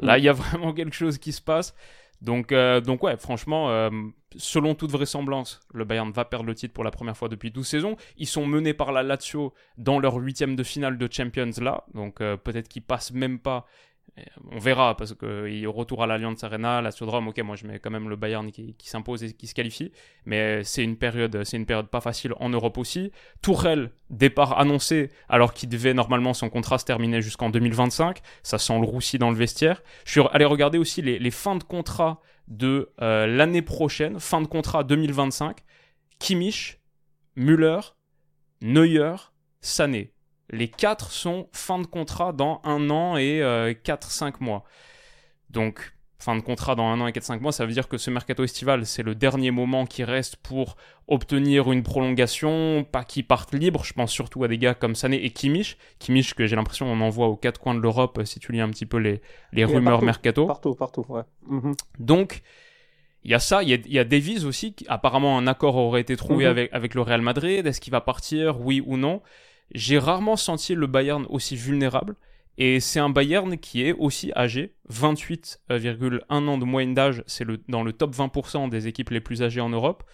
[0.00, 1.72] Là, il y a vraiment quelque chose qui se passe.
[2.20, 3.90] Donc, euh, donc ouais, franchement, euh,
[4.36, 7.66] selon toute vraisemblance, le Bayern va perdre le titre pour la première fois depuis 12
[7.66, 7.96] saisons.
[8.16, 12.20] Ils sont menés par la Lazio dans leur huitième de finale de Champions là, donc
[12.20, 13.66] euh, peut-être qu'ils passent même pas
[14.50, 17.90] on verra parce que retour à l'Alliance Arena, la Sodrome, ok, moi je mets quand
[17.90, 19.92] même le Bayern qui, s'impose et qui se qualifie,
[20.24, 23.12] mais c'est une période, c'est une période pas facile en Europe aussi.
[23.42, 28.78] Tourelle, départ annoncé alors qu'il devait normalement son contrat se terminer jusqu'en 2025, ça sent
[28.78, 29.82] le roussi dans le vestiaire.
[30.04, 34.46] Je suis allé regarder aussi les, fins de contrat de euh, l'année prochaine, fin de
[34.46, 35.58] contrat 2025,
[36.18, 36.80] Kimmich,
[37.36, 37.80] Müller,
[38.60, 39.16] Neuer,
[39.60, 40.12] Sané.
[40.50, 44.64] Les quatre sont fin de contrat dans un an et 4-5 euh, mois.
[45.48, 48.10] Donc, fin de contrat dans un an et 4-5 mois, ça veut dire que ce
[48.10, 50.76] mercato estival, c'est le dernier moment qui reste pour
[51.08, 53.84] obtenir une prolongation, pas qu'ils partent libres.
[53.84, 55.76] Je pense surtout à des gars comme Sané et Kimmich.
[55.98, 58.68] Kimmich, que j'ai l'impression on envoie aux quatre coins de l'Europe, si tu lis un
[58.68, 59.20] petit peu les,
[59.52, 60.46] les rumeurs mercato.
[60.46, 61.22] Partout, partout, ouais.
[61.48, 61.74] Mhm.
[61.98, 62.42] Donc,
[63.24, 64.74] il y a ça, il y a, il y a Davies aussi.
[64.88, 66.50] apparemment, un accord aurait été trouvé mhm.
[66.50, 67.66] avec, avec le Real Madrid.
[67.66, 69.22] Est-ce qu'il va partir, oui ou non?
[69.72, 72.16] J'ai rarement senti le Bayern aussi vulnérable.
[72.58, 77.82] Et c'est un Bayern qui est aussi âgé, 28,1 ans de moyenne d'âge, c'est dans
[77.82, 80.04] le top 20% des équipes les plus âgées en Europe.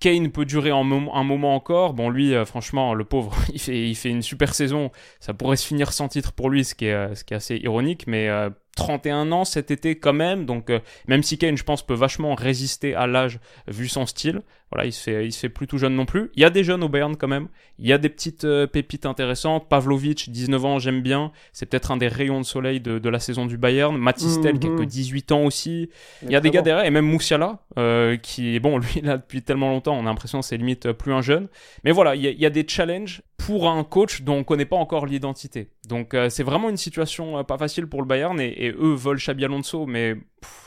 [0.00, 1.92] Kane peut durer un, moment encore.
[1.92, 4.90] Bon, lui, euh, franchement, le pauvre, il fait, une super saison.
[5.18, 8.28] Ça pourrait se finir sans titre pour lui, ce qui est, euh, assez ironique, mais
[8.28, 11.94] euh, 31 ans cet été quand même, donc euh, même si Kane, je pense, peut
[11.94, 15.66] vachement résister à l'âge vu son style, voilà, il se fait, il se fait plus
[15.66, 16.30] tout jeune non plus.
[16.34, 18.66] Il y a des jeunes au Bayern quand même, il y a des petites euh,
[18.66, 19.68] pépites intéressantes.
[19.68, 23.18] Pavlovic, 19 ans, j'aime bien, c'est peut-être un des rayons de soleil de, de la
[23.18, 23.96] saison du Bayern.
[23.96, 24.86] Matistel, mm -hmm.
[24.86, 25.88] 18 ans aussi.
[26.22, 29.42] Il y a des gars derrière, et même Moussiala, euh, qui, bon, lui là depuis
[29.42, 31.48] tellement longtemps, on a l'impression que c'est limite plus un jeune.
[31.84, 34.44] Mais voilà, il y, a, il y a des challenges pour un coach dont on
[34.44, 35.70] connaît pas encore l'identité.
[35.88, 39.46] Donc c'est vraiment une situation pas facile pour le Bayern et, et eux veulent Xabi
[39.46, 40.16] Alonso, mais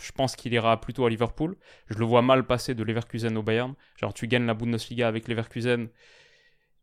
[0.01, 1.55] je pense qu'il ira plutôt à Liverpool.
[1.87, 3.75] Je le vois mal passer de Leverkusen au Bayern.
[3.97, 5.89] Genre, tu gagnes la Bundesliga avec Leverkusen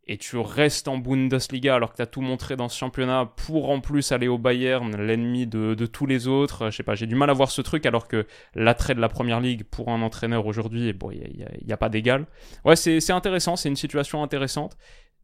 [0.07, 3.69] et tu restes en Bundesliga alors que tu as tout montré dans ce championnat pour
[3.69, 6.71] en plus aller au Bayern, l'ennemi de, tous les autres.
[6.71, 8.25] Je sais pas, j'ai du mal à voir ce truc alors que
[8.55, 11.89] l'attrait de la première ligue pour un entraîneur aujourd'hui, bon, il n'y a, a, pas
[11.89, 12.25] d'égal.
[12.65, 14.77] Ouais, c'est intéressant, c'est une situation intéressante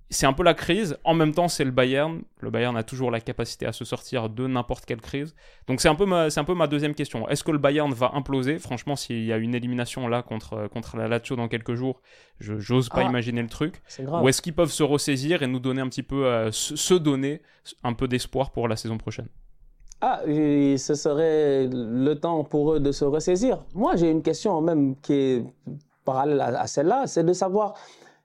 [0.10, 0.98] c'est un peu la crise.
[1.04, 2.22] En même temps, c'est le Bayern.
[2.40, 5.36] Le Bayern a toujours la capacité à se sortir de n'importe quelle crise.
[5.68, 7.28] Donc c'est un peu ma, c'est un peu ma deuxième question.
[7.28, 8.60] Est-ce que le Bayern va imploser?
[8.60, 12.02] Franchement, s'il y a une élimination là contre contre la Lazio dans quelques jours,
[12.40, 13.82] je j'ose pas ah, imaginer le truc.
[14.00, 17.42] Ou est-ce qu'ils peuvent se ressaisir et nous donner un petit peu, euh, se, donner
[17.84, 19.28] un peu d'espoir pour la saison prochaine?
[20.02, 23.64] Ah, ce serait le temps pour eux de se ressaisir.
[23.74, 25.46] Moi, j'ai une question même qui est
[26.04, 27.74] parallèle à celle-là, c'est de savoir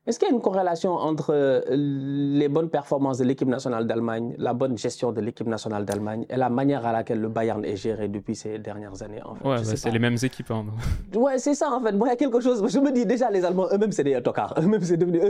[0.06, 4.34] est-ce qu'il y a une corrélation entre euh, les bonnes performances de l'équipe nationale d'Allemagne,
[4.38, 7.76] la bonne gestion de l'équipe nationale d'Allemagne et la manière à laquelle le Bayern est
[7.76, 10.50] géré depuis ces dernières années en fait, Ouais, c'est les mêmes équipes.
[10.52, 10.64] Hein,
[11.14, 11.92] ouais, c'est ça en fait.
[11.92, 12.66] Moi, il y a quelque chose.
[12.66, 14.54] Je me dis déjà, les Allemands eux-mêmes, c'est des tocards.
[14.58, 15.20] Eux-mêmes, c'est devenu.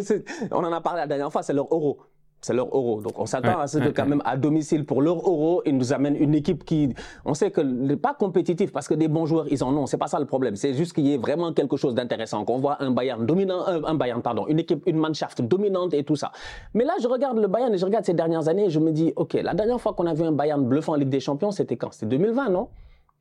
[0.52, 1.98] on en a parlé la dernière fois, c'est leur euro
[2.40, 3.00] c'est leur euro.
[3.00, 5.92] Donc on s'attend à ce que quand même à domicile pour leur euro, ils nous
[5.92, 9.46] amènent une équipe qui, on sait que n'est pas compétitif parce que des bons joueurs
[9.50, 9.86] ils en ont.
[9.86, 10.56] C'est pas ça le problème.
[10.56, 13.80] C'est juste qu'il y ait vraiment quelque chose d'intéressant, qu'on voit un Bayern dominant, euh,
[13.84, 16.32] un, Bayern pardon, une équipe, une Mannschaft dominante et tout ça.
[16.74, 18.90] Mais là je regarde le Bayern et je regarde ces dernières années et je me
[18.92, 21.50] dis, ok, la dernière fois qu'on a vu un Bayern bluffant en Ligue des Champions,
[21.50, 21.92] c'était quand?
[21.92, 22.68] C'était 2020, non?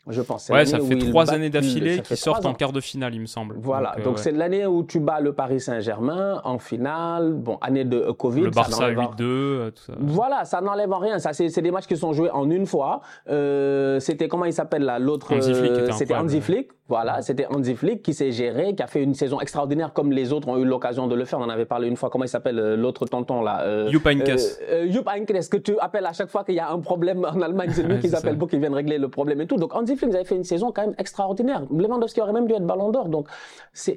[0.10, 0.50] Je pense.
[0.50, 3.56] Ouais, ça fait trois années d'affilée qui sortent en quart de finale, il me semble.
[3.60, 7.34] Voilà, donc euh, c'est l'année où tu bats le Paris Saint-Germain en finale.
[7.34, 8.41] Bon, année de euh, Covid.
[8.41, 9.93] Le Barça 8-2, euh, tout ça.
[10.00, 11.19] Voilà, ça n'enlève rien.
[11.19, 13.02] Ça, c'est des matchs qui sont joués en une fois.
[13.30, 15.34] Euh, c'était comment il s'appelle là L'autre.
[15.93, 16.69] C'était Hansi Flick.
[16.88, 20.34] Voilà, c'était Hansi Flick qui s'est géré, qui a fait une saison extraordinaire comme les
[20.34, 21.38] autres ont eu l'occasion de le faire.
[21.38, 22.10] On en avait parlé une fois.
[22.10, 24.89] Comment il s'appelle l'autre tonton là Jupp Heynckes.
[24.89, 27.69] Jupp Heynckes, que tu appelles à chaque fois qu'il y a un problème en Allemagne.
[27.74, 29.58] C'est lui qu'ils appellent pour qu'ils viennent régler le problème et tout.
[29.58, 31.66] Donc Hansi Flick avait fait une saison quand même extraordinaire.
[31.72, 33.10] Lewandowski aurait même dû être ballon d'or.
[33.10, 33.28] Donc,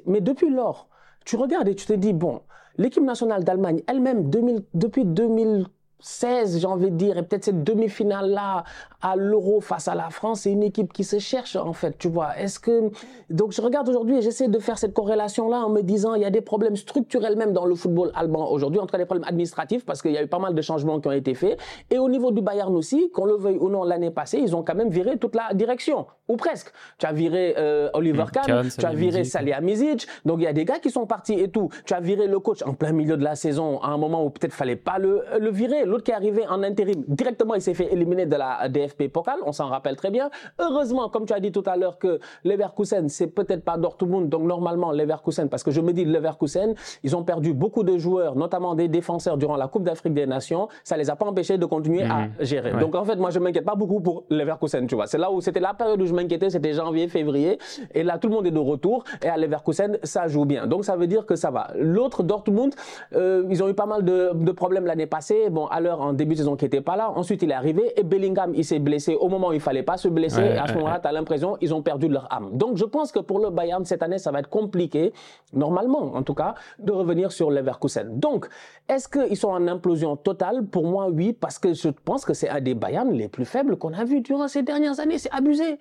[0.05, 0.87] mais depuis lors,
[1.25, 2.41] tu regardes et tu te dis, bon,
[2.77, 5.65] l'équipe nationale d'Allemagne elle-même, depuis 2000,
[6.03, 8.65] 16, j'ai envie de dire, et peut-être cette demi-finale-là
[9.01, 12.09] à l'Euro face à la France, c'est une équipe qui se cherche en fait, tu
[12.09, 12.37] vois.
[12.37, 12.91] Est-ce que
[13.29, 16.25] donc je regarde aujourd'hui et j'essaie de faire cette corrélation-là en me disant il y
[16.25, 20.01] a des problèmes structurels même dans le football allemand aujourd'hui, entre les problèmes administratifs parce
[20.01, 22.31] qu'il y a eu pas mal de changements qui ont été faits, et au niveau
[22.31, 25.17] du Bayern aussi, qu'on le veuille ou non, l'année passée, ils ont quand même viré
[25.17, 26.71] toute la direction ou presque.
[26.97, 30.65] Tu as viré euh, Oliver Kahn, tu as viré Salihamidzic, donc il y a des
[30.65, 31.69] gars qui sont partis et tout.
[31.85, 34.29] Tu as viré le coach en plein milieu de la saison à un moment où
[34.29, 37.75] peut-être fallait pas le, le virer L'autre qui est arrivé en intérim, directement, il s'est
[37.75, 40.31] fait éliminer de la DFP Pokal, on s'en rappelle très bien.
[40.57, 44.41] Heureusement, comme tu as dit tout à l'heure, que Leverkusen, c'est peut-être pas Dortmund, donc
[44.41, 48.73] normalement Leverkusen, parce que je me dis Leverkusen, ils ont perdu beaucoup de joueurs, notamment
[48.73, 52.01] des défenseurs durant la Coupe d'Afrique des Nations, ça les a pas empêchés de continuer
[52.01, 52.31] à mhm.
[52.39, 52.71] gérer.
[52.71, 55.05] Donc en fait, moi je m'inquiète pas beaucoup pour Leverkusen, tu vois.
[55.05, 57.59] C'est là où c'était la période où je m'inquiétais, c'était janvier, février,
[57.93, 60.65] et là tout le monde est de retour, et à Leverkusen, ça joue bien.
[60.65, 61.67] Donc ça veut dire que ça va.
[61.75, 62.73] L'autre, Dortmund,
[63.15, 65.51] euh, ils ont eu pas mal de, de problèmes l'année passée.
[65.51, 67.11] Bon, à l'heure en début de saison qui n'était pas là.
[67.11, 69.97] Ensuite, il est arrivé et Bellingham, il s'est blessé au moment où il fallait pas
[69.97, 70.41] se blesser.
[70.41, 72.57] et à ce moment-là, tu as l'impression ils ont perdu leur âme.
[72.57, 75.13] Donc, je pense que pour le Bayern, cette année, ça va être compliqué,
[75.53, 78.19] normalement en tout cas, de revenir sur Leverkusen.
[78.19, 78.47] Donc,
[78.87, 80.65] est-ce qu'ils sont en implosion totale?
[80.65, 83.77] Pour moi, oui, parce que je pense que c'est un des Bayern les plus faibles
[83.77, 85.17] qu'on a vu durant ces dernières années.
[85.17, 85.79] C'est abusé.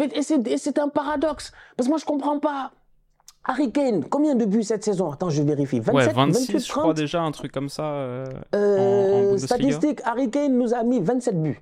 [0.00, 0.22] Et
[0.56, 1.52] c'est un paradoxe.
[1.76, 2.72] Parce que moi, je comprends pas.
[3.44, 5.10] Harry Kane, combien de buts cette saison?
[5.10, 5.80] Attends, je vérifie.
[5.80, 7.84] 27, ouais, 26, 28, je crois déjà, un truc comme ça.
[7.84, 11.60] Euh, euh, en, statistique, Harry Kane nous a mis 27 buts.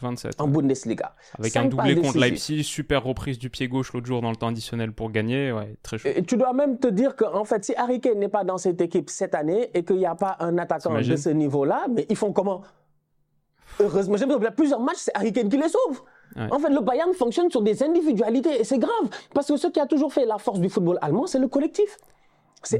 [0.00, 0.40] 27.
[0.40, 1.14] En Bundesliga.
[1.38, 4.48] Avec un doublé contre Leipzig, super reprise du pied gauche l'autre jour dans le temps
[4.48, 6.08] additionnel pour gagner, ouais, très chaud.
[6.08, 8.80] Et tu dois même te dire qu'en fait, si Harry Kane n'est pas dans cette
[8.80, 12.16] équipe cette année et qu'il n'y a pas un attaquant de ce niveau-là, mais ils
[12.16, 12.62] font comment?
[13.78, 16.02] Heureusement, a plusieurs matchs, c'est Harry Kane qui les sauve.
[16.36, 19.80] En fait, le Bayern fonctionne sur des individualités et c'est grave parce que ce qui
[19.80, 21.96] a toujours fait la force du football allemand, c'est le collectif.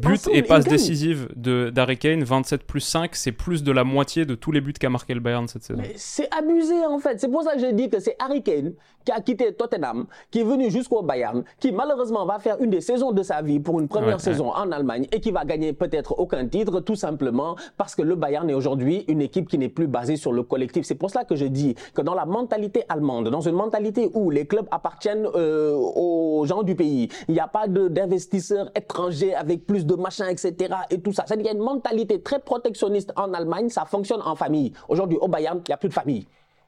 [0.02, 4.26] But et passe décisive de d'Harry Kane, 27 plus 5, c'est plus de la moitié
[4.26, 5.82] de tous les buts qu'a marqué le Bayern cette saison.
[5.96, 7.18] C'est abusé en fait.
[7.18, 10.40] C'est pour ça que je dis que c'est Harry Kane qui a quitté Tottenham, qui
[10.40, 13.80] est venu jusqu'au Bayern, qui malheureusement va faire une des saisons de sa vie pour
[13.80, 17.94] une première saison en Allemagne et qui va gagner peut-être aucun titre tout simplement parce
[17.94, 20.84] que le Bayern est aujourd'hui une équipe qui n'est plus basée sur le collectif.
[20.84, 24.28] C'est pour cela que je dis que dans la mentalité allemande, dans une mentalité où
[24.28, 29.66] les clubs appartiennent euh, aux gens du pays, il n'y a pas d'investisseurs étrangers avec
[29.70, 30.74] plus de machins, etc.
[30.90, 31.22] et tout ça.
[31.26, 34.72] C'est-à-dire y a une mentalité très protectionniste en Allemagne, ça fonctionne en famille.
[34.88, 36.26] Aujourd'hui, au Bayern, il n'y a plus de famille.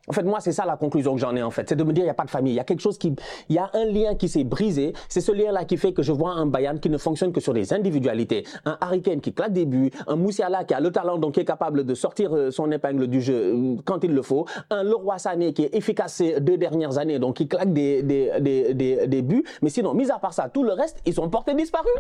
[0.09, 1.69] En fait, moi, c'est ça la conclusion que j'en ai, en fait.
[1.69, 2.53] C'est de me dire, il n'y a pas de famille.
[2.53, 3.15] Il y a quelque chose qui,
[3.49, 4.95] il y a un lien qui s'est brisé.
[5.09, 7.53] C'est ce lien-là qui fait que je vois un Bayern qui ne fonctionne que sur
[7.53, 8.45] des individualités.
[8.65, 9.91] Un Harry Kane qui claque des buts.
[10.09, 13.07] Un Moussiala qui a le talent, donc qui est capable de sortir euh, son épingle
[13.07, 14.45] du jeu euh, quand il le faut.
[14.71, 18.33] Un Leroy Sané qui est efficace ces deux dernières années, donc qui claque des, des,
[18.41, 19.45] des, des, buts.
[19.63, 21.93] Mais sinon, mis à part ça, tout le reste, ils sont portés disparus.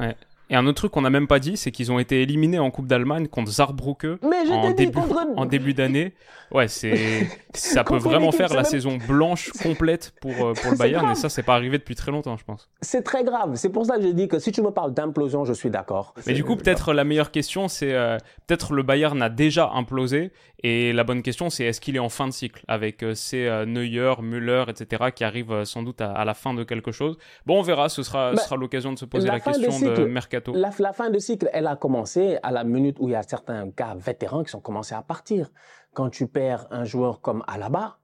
[0.52, 2.70] Et un autre truc qu'on n'a même pas dit, c'est qu'ils ont été éliminés en
[2.70, 4.04] Coupe d'Allemagne contre Saarbrücke
[4.50, 4.98] en, début,
[5.34, 6.12] en début d'année.
[6.50, 11.10] Ouais, c'est ça peut vraiment faire la saison blanche complète pour, euh, pour le Bayern
[11.10, 12.68] et ça, c'est pas arrivé depuis très longtemps, je pense.
[12.82, 13.54] C'est très grave.
[13.54, 16.12] C'est pour ça que je dis que si tu me parles d'implosion, je suis d'accord.
[16.26, 20.32] Mais du coup, peut-être la meilleure question, c'est euh, peut-être le Bayern a déjà implosé
[20.62, 23.48] et la bonne question, c'est est-ce qu'il est en fin de cycle avec euh, ces
[23.66, 25.04] Neuer, Müller, etc.
[25.14, 27.16] qui arrivent sans doute à, la fin de quelque chose.
[27.46, 27.88] Bon, on verra.
[27.88, 31.18] Ce sera, bah, sera l'occasion de se poser la, question de mercato la, fin de
[31.18, 34.50] cycle, elle a commencé à la minute où il y a certains gars vétérans qui
[34.50, 35.50] sont commencés à partir.
[35.94, 37.98] Quand tu perds un joueur comme Alaba,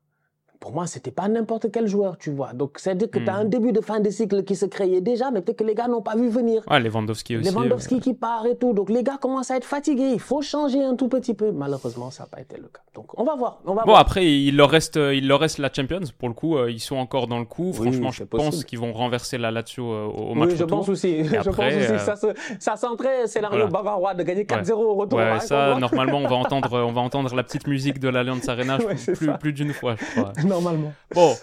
[0.60, 2.52] pour moi, c'était pas n'importe quel joueur, tu vois.
[2.52, 3.40] Donc, c'est-à-dire que tu as hmm.
[3.40, 5.88] un début de fin de cycle qui se créait déjà, mais peut-être que les gars
[5.88, 6.62] n'ont pas vu venir.
[6.68, 7.50] Ouais, Lewandowski aussi.
[7.50, 8.72] Lewandowski qui part et tout.
[8.72, 10.10] Donc, les gars commencent à être fatigués.
[10.12, 11.52] Il faut changer un tout petit peu.
[11.52, 12.80] Malheureusement, ça n'a pas été le cas.
[12.94, 13.60] Donc, on va voir.
[13.64, 16.00] On va bon, après, il leur, reste, il leur reste la Champions.
[16.18, 17.72] Pour le coup, euh, ils sont encore dans le coup.
[17.72, 21.24] Franchement, je pense qu'ils vont renverser la Lazio euh, au match Oui, je pense aussi.
[21.24, 21.92] je pense aussi.
[21.92, 22.16] Euh, ça,
[22.58, 25.18] ça sent très scénario bavarois de gagner 4-0 au retour.
[25.18, 28.48] Ouais, hein, ça, normalement, on va, entendre, on va entendre la petite musique de l'Alliance
[28.48, 30.32] Arena plus, plus d'une fois, je crois.
[30.48, 30.92] Normalement.
[31.14, 31.34] Bon,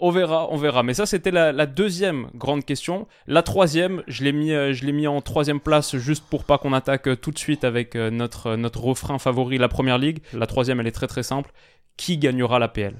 [0.00, 0.82] on verra, on verra.
[0.82, 3.06] Mais ça, c'était la, deuxième grande question.
[3.26, 6.58] La troisième, je l'ai mis, euh, je l'ai mis en troisième place juste pour pas
[6.58, 10.20] qu'on attaque euh, tout de suite avec euh, notre notre refrain favori, la première ligue.
[10.32, 11.50] La troisième, elle est très très simple.
[11.96, 12.94] Qui gagnera la PL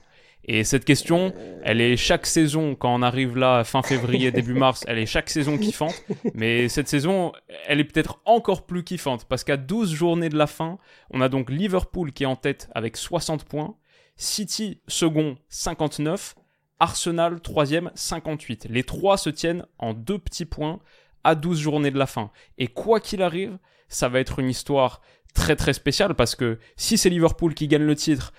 [0.44, 4.84] Et cette question, elle est chaque saison quand on arrive là fin février début mars,
[4.88, 6.02] elle est chaque saison kiffante.
[6.34, 7.30] Mais cette saison,
[7.68, 10.78] elle est peut-être encore plus kiffante parce qu'à 12 journées de la fin,
[11.10, 13.76] on a donc Liverpool qui est en tête avec 60 points.
[14.20, 16.34] City second 59,
[16.80, 18.66] Arsenal troisième 58.
[18.68, 20.80] Les trois se tiennent en deux petits points
[21.22, 22.32] à 12 journées de la fin.
[22.58, 25.02] Et quoi qu'il arrive, ça va être une histoire
[25.34, 28.32] très très spécial parce que si c'est Liverpool qui gagne le titre,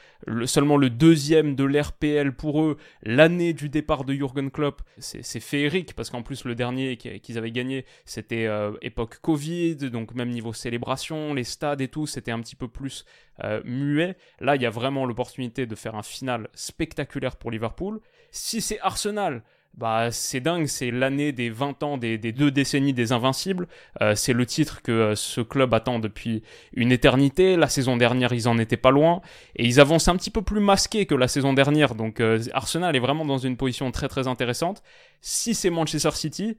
[0.46, 5.96] seulement le deuxième de l'RPL pour eux, l'année du départ de Jürgen Klopp, c'est féerique
[5.96, 10.54] parce qu'en plus le dernier qu'ils avaient gagné, c'était euh, époque Covid, donc même niveau
[10.54, 13.06] célébration, les stades et tout, c'était un petit peu plus
[13.44, 14.18] euh, muet.
[14.40, 18.02] Là, il y a vraiment l'opportunité de faire un final spectaculaire pour Liverpool.
[18.32, 19.44] Si c'est Arsenal,
[19.80, 23.68] bah c'est dingue, c'est l'année des 20 ans, des, deux décennies des Invincibles.
[24.02, 27.56] Euh, c'est le titre que euh, ce club attend depuis une éternité.
[27.56, 29.22] La saison dernière, ils en étaient pas loin.
[29.56, 31.96] Et ils avancent un petit peu plus masqués que la saison dernière.
[31.96, 34.84] Donc euh, Arsenal est vraiment dans une position très très intéressante.
[35.22, 36.58] Si c'est Manchester City,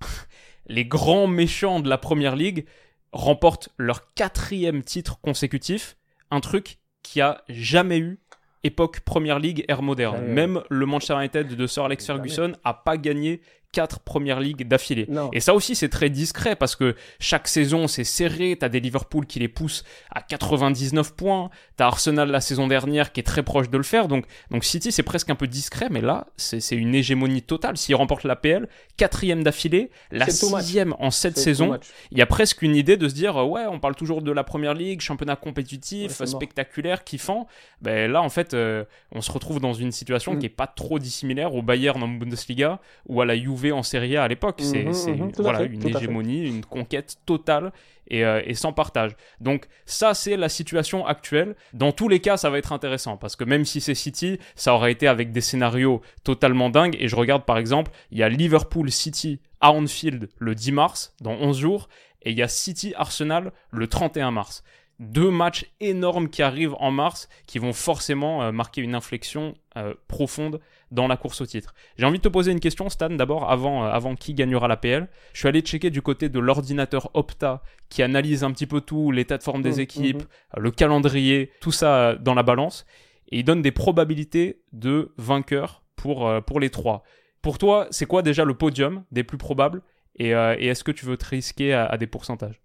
[0.66, 2.66] les grands méchants de la Première Ligue
[3.12, 5.96] remportent leur quatrième titre consécutif.
[6.32, 8.18] Un truc qui a jamais eu
[8.64, 10.26] époque Première Ligue, ère moderne.
[10.26, 13.40] Même le Manchester United de Sir Alex Ferguson a pas gagné
[13.72, 15.08] quatre premières ligues d'affilée.
[15.32, 18.56] Et ça aussi, c'est très discret parce que chaque saison, c'est serré.
[18.60, 21.50] T'as des Liverpool qui les poussent à 99 points.
[21.76, 24.08] T'as Arsenal la saison dernière qui est très proche de le faire.
[24.08, 27.78] Donc, donc City, c'est presque un peu discret, mais là, c'est une hégémonie totale.
[27.78, 31.78] S'ils remportent l'APL, quatrième d'affilée, la sixième en sept saisons,
[32.10, 34.44] il y a presque une idée de se dire, ouais, on parle toujours de la
[34.44, 37.46] première ligue, championnat compétitif, spectaculaire, kiffant.
[37.80, 40.38] Ben là, en fait, euh, on se retrouve dans une situation mm.
[40.38, 44.16] qui est pas trop dissimilaire au Bayern en Bundesliga ou à la Juve en Serie
[44.16, 44.60] A à l'époque.
[44.60, 47.72] C'est mhm, mhm, voilà, une hégémonie, une conquête totale
[48.12, 49.12] euh, et, sans partage.
[49.40, 51.54] Donc ça, c'est la situation actuelle.
[51.72, 54.74] Dans tous les cas, ça va être intéressant parce que même si c'est City, ça
[54.74, 56.96] aurait été avec des scénarios totalement dingues.
[56.98, 61.14] Et je regarde par exemple, il y a Liverpool City à Anfield le 10 mars,
[61.20, 61.88] dans 11 jours,
[62.22, 64.64] et il y a City Arsenal le 31 mars
[65.02, 69.94] deux matchs énormes qui arrivent en mars qui vont forcément euh, marquer une inflexion euh,
[70.06, 70.60] profonde
[70.92, 71.74] dans la course au titre.
[71.96, 74.76] J'ai envie de te poser une question, Stan, d'abord, avant, euh, avant qui gagnera la
[74.76, 75.08] PL.
[75.32, 79.10] Je suis allé checker du côté de l'ordinateur Opta qui analyse un petit peu tout,
[79.10, 80.60] l'état de forme des mmh, équipes, mmh.
[80.60, 82.86] le calendrier, tout ça dans la balance.
[83.30, 87.02] Et il donne des probabilités de vainqueurs pour, pour les trois.
[87.40, 89.82] Pour toi, c'est quoi déjà le podium des plus probables?
[90.16, 92.60] Et, est-ce que tu veux te risquer à des pourcentages?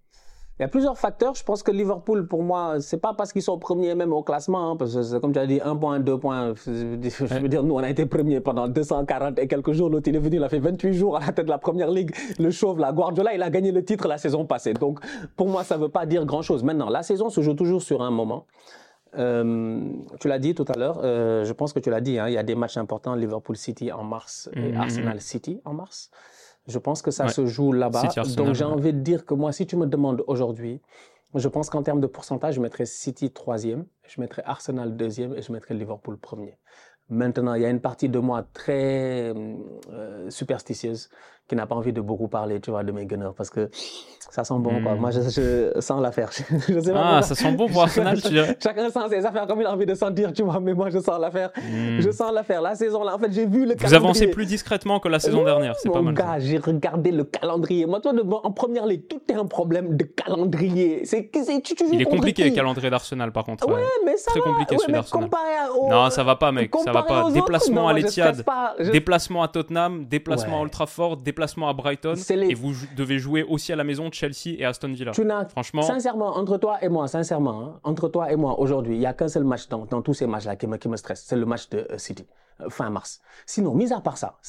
[0.60, 1.36] Il y a plusieurs facteurs.
[1.36, 4.72] Je pense que Liverpool, pour moi, c'est pas parce qu'ils sont premiers même au classement,
[4.72, 6.54] hein, parce que comme tu as dit, un point, deux points.
[6.66, 9.90] Je veux dire, nous, on a été premiers pendant 240 et quelques jours.
[9.90, 11.92] L'autre, il est venu, il a fait 28 jours à la tête de la première
[11.92, 12.12] ligue.
[12.40, 14.74] Le chauve, la Guardiola, il a gagné le titre la saison passée.
[14.74, 15.00] Donc,
[15.36, 16.64] pour moi, ça veut pas dire grand chose.
[16.64, 18.46] Maintenant, la saison se joue toujours sur un moment.
[19.18, 19.82] Euh,
[20.20, 22.34] tu l'as dit tout à l'heure, euh, je pense que tu l'as dit, hein, il
[22.34, 24.78] y a des matchs importants, Liverpool City en mars et mm-hmm.
[24.78, 26.12] Arsenal City en mars.
[26.68, 28.04] Je pense que ça se joue là-bas.
[28.36, 30.82] Donc j'ai envie de dire que moi, si tu me demandes aujourd'hui,
[31.34, 35.42] je pense qu'en termes de pourcentage, je mettrais City troisième, je mettrais Arsenal deuxième et
[35.42, 36.58] je mettrais Liverpool premier.
[37.10, 41.10] Maintenant, il y a une partie de moi très euh, superstitieuse
[41.48, 43.70] qui n'a pas envie de beaucoup parler, tu vois, de mes gunners parce que
[44.30, 44.94] ça sent bon, quoi.
[44.94, 45.00] Hmm.
[45.00, 46.30] Moi, je, je sens l'affaire.
[46.96, 49.72] ah, ça sent bon pour Arsenal, tu dirais Chacun sent ses affaires comme il a
[49.72, 51.52] envie de sentir, tu vois, mais moi, je sens l'affaire.
[51.56, 52.00] Hmm.
[52.00, 52.62] Je sens l'affaire.
[52.62, 55.44] La saison, là, en fait, j'ai vu le Vous avancez plus discrètement que la saison
[55.44, 56.14] dernière, c'est pas mal.
[56.14, 57.86] gars, j'ai regardé le calendrier.
[57.86, 61.06] Moi, toi, en première ligue, tout est un problème de calendrier.
[61.06, 61.30] C'est,
[61.64, 63.68] tu, tu il est compliqué, le calendrier d'Arsenal, par contre.
[63.68, 65.30] Ouais, mais ça Très compliqué, ouais, celui d'Arsenal.
[65.90, 67.32] Non, ça va pas, mec, ça va pas.
[67.32, 68.44] Déplacement à l'Etihad,
[68.92, 73.72] déplacement à Tottenham, déplacement à Old Trafford, déplacement à Brighton et vous devez jouer aussi
[73.72, 75.14] à la maison Chelsea et Aston Villa.
[75.50, 75.84] Franchement.
[75.84, 79.14] Sincèrement, entre toi et moi, sincèrement, hein, entre toi et moi, aujourd'hui, il n'y a
[79.14, 81.24] qu'un seul match dans, tous ces matchs-là qui me, qui me stresse.
[81.28, 82.26] C'est le match de euh, City,
[82.62, 83.22] euh, fin mars.
[83.46, 84.40] Sinon, mis à part ça,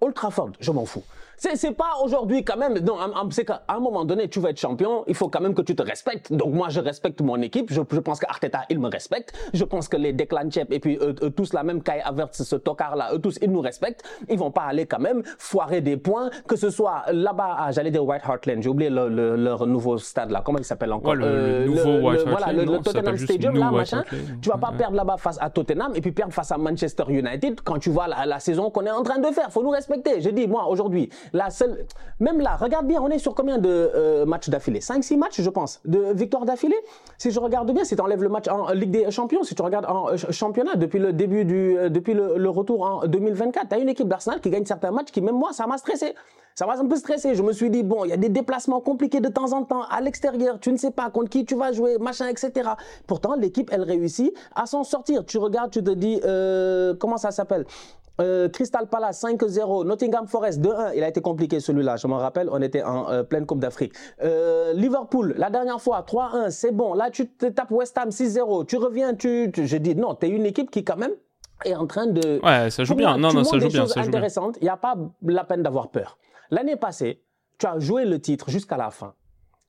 [0.00, 1.04] Old Trafford, je m'en fous.
[1.36, 2.78] C'est pas aujourd'hui quand même.
[2.78, 2.96] Non,
[3.30, 5.74] c'est qu'à un moment donné, tu vas être champion, il faut quand même que tu
[5.74, 6.32] te respectes.
[6.32, 7.72] Donc moi, je respecte mon équipe.
[7.72, 9.34] Je, je pense qu'Arteta, il me respecte.
[9.52, 12.56] Je pense que les Declan Chep et puis eux, tous la même Kai Havertz, ce
[12.56, 14.02] tocard-là, eux tous, ils nous respectent.
[14.28, 18.04] Ils vont pas aller quand même foirer des points, que ce soit là-bas, j'allais dire
[18.04, 18.62] White Hart Lane.
[18.62, 20.42] J'ai oublié le, leur nouveau stade là.
[20.44, 21.14] Comment il s'appelle encore?
[21.14, 24.04] Le, euh, nouveau White Hart Voilà, le, Tottenham Stadium là, machin.
[24.40, 27.60] Tu vas pas perdre là-bas face à Tottenham et puis perdre face à Manchester United
[27.62, 29.43] quand tu vois la, la saison qu'on est en train de faire.
[29.50, 30.20] Faut nous respecter.
[30.20, 31.86] Je dis, moi, aujourd'hui, la seule,
[32.20, 34.80] même là, regarde bien, on est sur combien de euh, matchs d'affilée?
[34.80, 36.76] 5-6 matchs, je pense, de victoires d'affilée?
[37.18, 39.62] Si je regarde bien, si tu enlèves le match en Ligue des Champions, si tu
[39.62, 43.74] regardes en euh, championnat depuis le début du, euh, depuis le, retour en 2024, tu
[43.74, 46.14] as une équipe d'Arsenal qui gagne certains matchs qui, même moi, ça m'a stressé.
[46.54, 47.34] Ça m'a un peu stressé.
[47.34, 49.82] Je me suis dit, bon, il y a des déplacements compliqués de temps en temps
[49.90, 50.60] à l'extérieur.
[50.60, 52.70] Tu ne sais pas contre qui tu vas jouer, machin, etc.
[53.08, 55.26] Pourtant, l'équipe, elle réussit à s'en sortir.
[55.26, 56.20] Tu regardes, tu te dis,
[57.00, 57.66] comment ça s'appelle?
[58.20, 62.48] Euh, Crystal Palace 5-0, Nottingham Forest 2-1, il a été compliqué celui-là, je me rappelle,
[62.50, 63.92] on était en euh, pleine Coupe d'Afrique.
[64.22, 68.66] Euh, Liverpool, la dernière fois 3-1, c'est bon, là tu te tapes West Ham 6-0,
[68.66, 71.12] tu reviens, tu, je dis non, tu es une équipe qui quand même
[71.64, 72.40] est en train de...
[72.44, 73.86] Ouais, ça joue bien, non, non, ça joue bien.
[73.86, 76.18] C'est intéressant, il n'y a pas la peine d'avoir peur.
[76.50, 77.22] L'année passée,
[77.58, 79.14] tu as joué le titre jusqu'à la fin.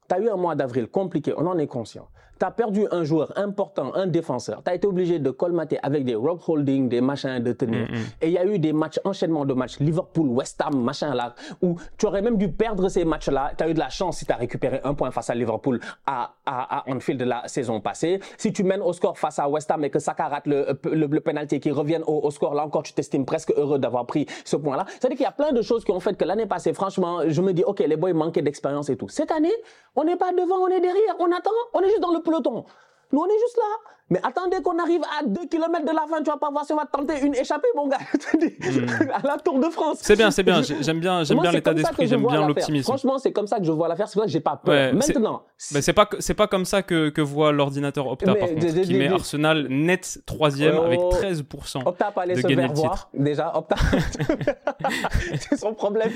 [0.07, 2.07] Tu as eu un mois d'avril compliqué, on en est conscient
[2.39, 6.05] tu as perdu un joueur important, un défenseur, tu as été obligé de colmater avec
[6.05, 7.87] des rock holding, des machins de tenir.
[7.89, 8.05] Mm, mm.
[8.21, 11.35] Et il y a eu des matchs, enchaînement de matchs, Liverpool, West Ham, machin là,
[11.61, 13.51] où tu aurais même dû perdre ces matchs-là.
[13.57, 15.79] Tu as eu de la chance si tu as récupéré un point face à Liverpool
[16.05, 18.19] à, à, à Anfield de la saison passée.
[18.37, 21.07] Si tu mènes au score face à West Ham et que Saka rate le, le,
[21.07, 24.55] le penalty qui revienne au, score, là encore, tu t'estimes presque heureux d'avoir pris ce
[24.55, 24.85] point-là.
[24.87, 27.41] C'est-à-dire qu'il y a plein de choses qui ont fait que l'année passée, franchement, je
[27.41, 29.09] me dis, OK, les boys manquaient d'expérience et tout.
[29.09, 29.53] Cette année,
[29.95, 32.65] on n'est pas devant, on est derrière, on attend, on est juste dans le peloton.
[33.11, 33.91] Nous, on est juste là.
[34.11, 36.73] Mais attendez qu'on arrive à 2 km de la fin, tu vas pas voir si
[36.73, 37.97] on va tenter une échappée, mon gars.
[38.35, 39.09] Hmm.
[39.11, 39.99] à la Tour de France.
[40.01, 40.61] C'est bien, c'est bien.
[40.61, 42.83] J'aime bien, j'aime bien l'état d'esprit, j'aime bien l'optimisme.
[42.83, 44.07] Franchement, c'est comme ça que je vois l'affaire.
[44.07, 44.93] C'est pour ça que j'ai pas peur.
[44.93, 45.43] Maintenant.
[45.73, 48.93] Mais c'est pas, c'est pas comme ça que, que voit l'ordinateur Opta, par contre, qui
[48.93, 51.89] met Arsenal net troisième avec 13% oh.
[51.89, 53.09] Opta pas aller de se faire voir.
[53.13, 53.75] Déjà, Opta.
[55.49, 56.11] c'est son problème.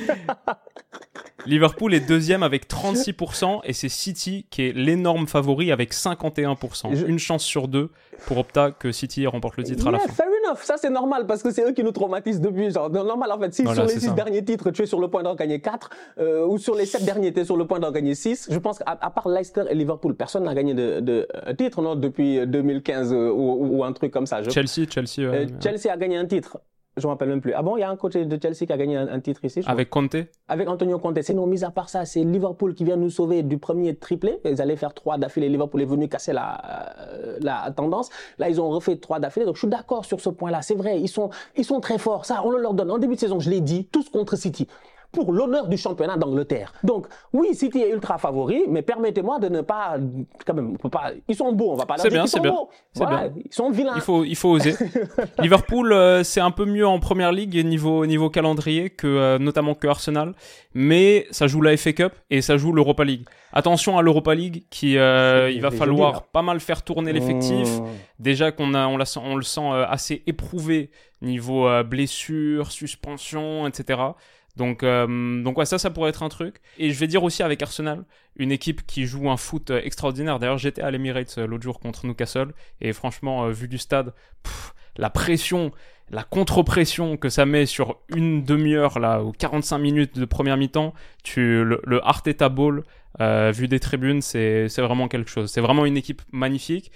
[1.45, 7.06] Liverpool est deuxième avec 36% et c'est City qui est l'énorme favori avec 51%.
[7.08, 7.89] Une chance sur deux
[8.25, 10.12] pour Opta que City remporte le titre à la fin.
[10.12, 12.71] Fair enough, ça c'est normal parce que c'est eux qui nous traumatisent depuis.
[12.71, 15.23] Genre, normal en fait, si sur les 6 derniers titres tu es sur le point
[15.23, 17.91] d'en gagner 4 euh, ou sur les 7 derniers tu es sur le point d'en
[17.91, 21.54] gagner 6, je pense qu'à part Leicester et Liverpool, personne n'a gagné de, de, euh,
[21.54, 24.41] titre non, depuis 2015 euh, ou, un truc comme ça.
[24.43, 26.58] Chelsea, Chelsea, Chelsea a gagné un titre.
[26.99, 27.53] Je ne me rappelle même plus.
[27.53, 29.62] Ah bon, il y a un coach de Chelsea qui a gagné un, titre ici.
[29.65, 30.15] Avec Conte
[30.47, 31.21] Avec Antonio Conte.
[31.21, 34.39] Sinon, mis à part ça, c'est Liverpool qui vient nous sauver du premier triplé.
[34.45, 35.49] Ils allaient faire trois d'affilée.
[35.49, 38.09] Liverpool est venu casser la, euh, la tendance.
[38.38, 39.45] Là, ils ont refait trois d'affilée.
[39.45, 40.62] Donc, je suis d'accord sur ce point-là.
[40.62, 42.25] C'est vrai, ils sont, ils sont très forts.
[42.25, 42.91] Ça, on le leur donne.
[42.91, 44.67] En début de saison, je l'ai dit, tous contre City.
[45.12, 46.73] Pour l'honneur du championnat d'Angleterre.
[46.83, 49.97] Donc, oui, City est ultra favori, mais permettez-moi de ne pas,
[50.45, 52.69] quand même, pas, ils sont beaux, on va pas leur dire qu'ils sont beaux.
[52.95, 53.93] Voilà, Ils sont vilains.
[53.95, 54.75] Il faut, il faut oser.
[55.39, 59.73] Liverpool, euh, c'est un peu mieux en première ligue niveau, niveau calendrier que, euh, notamment
[59.73, 60.33] que Arsenal,
[60.73, 63.25] mais ça joue la FA Cup et ça joue l'Europa League.
[63.51, 67.67] Attention à l'Europa League, qui, euh, il va falloir pas mal faire tourner l'effectif.
[67.79, 67.85] Mmh.
[68.19, 70.91] Déjà qu'on a, on, la, on le sent assez éprouvé
[71.21, 73.99] niveau blessure, suspension, etc.
[74.56, 76.58] Donc, euh, donc ça, ça pourrait être un truc.
[76.77, 78.04] Et je vais dire aussi avec Arsenal,
[78.35, 80.39] une équipe qui joue un foot euh, extraordinaire.
[80.39, 84.13] D'ailleurs, j'étais à l'Emirates euh, l'autre jour contre Newcastle, et franchement, vu du stade,
[84.97, 85.71] la pression,
[86.10, 90.93] la contre-pression que ça met sur une demi-heure là ou 45 minutes de première mi-temps,
[91.23, 92.83] tu le, le Arteta Ball
[93.19, 95.52] vu des tribunes, c'est vraiment quelque chose.
[95.52, 96.91] C'est vraiment une équipe magnifique.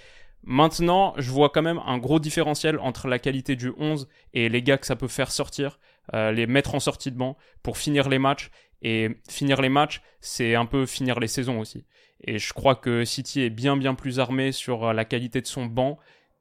[0.46, 4.62] Maintenant, je vois quand même un gros différentiel entre la qualité du 11 et les
[4.62, 5.78] gars que ça peut faire sortir.
[6.12, 8.50] Euh, les mettre en sortie de banc pour finir les matchs.
[8.82, 11.86] Et finir les matchs, c'est un peu finir les saisons aussi.
[12.22, 15.64] Et je crois que City est bien bien plus armé sur la qualité de son
[15.64, 15.98] banc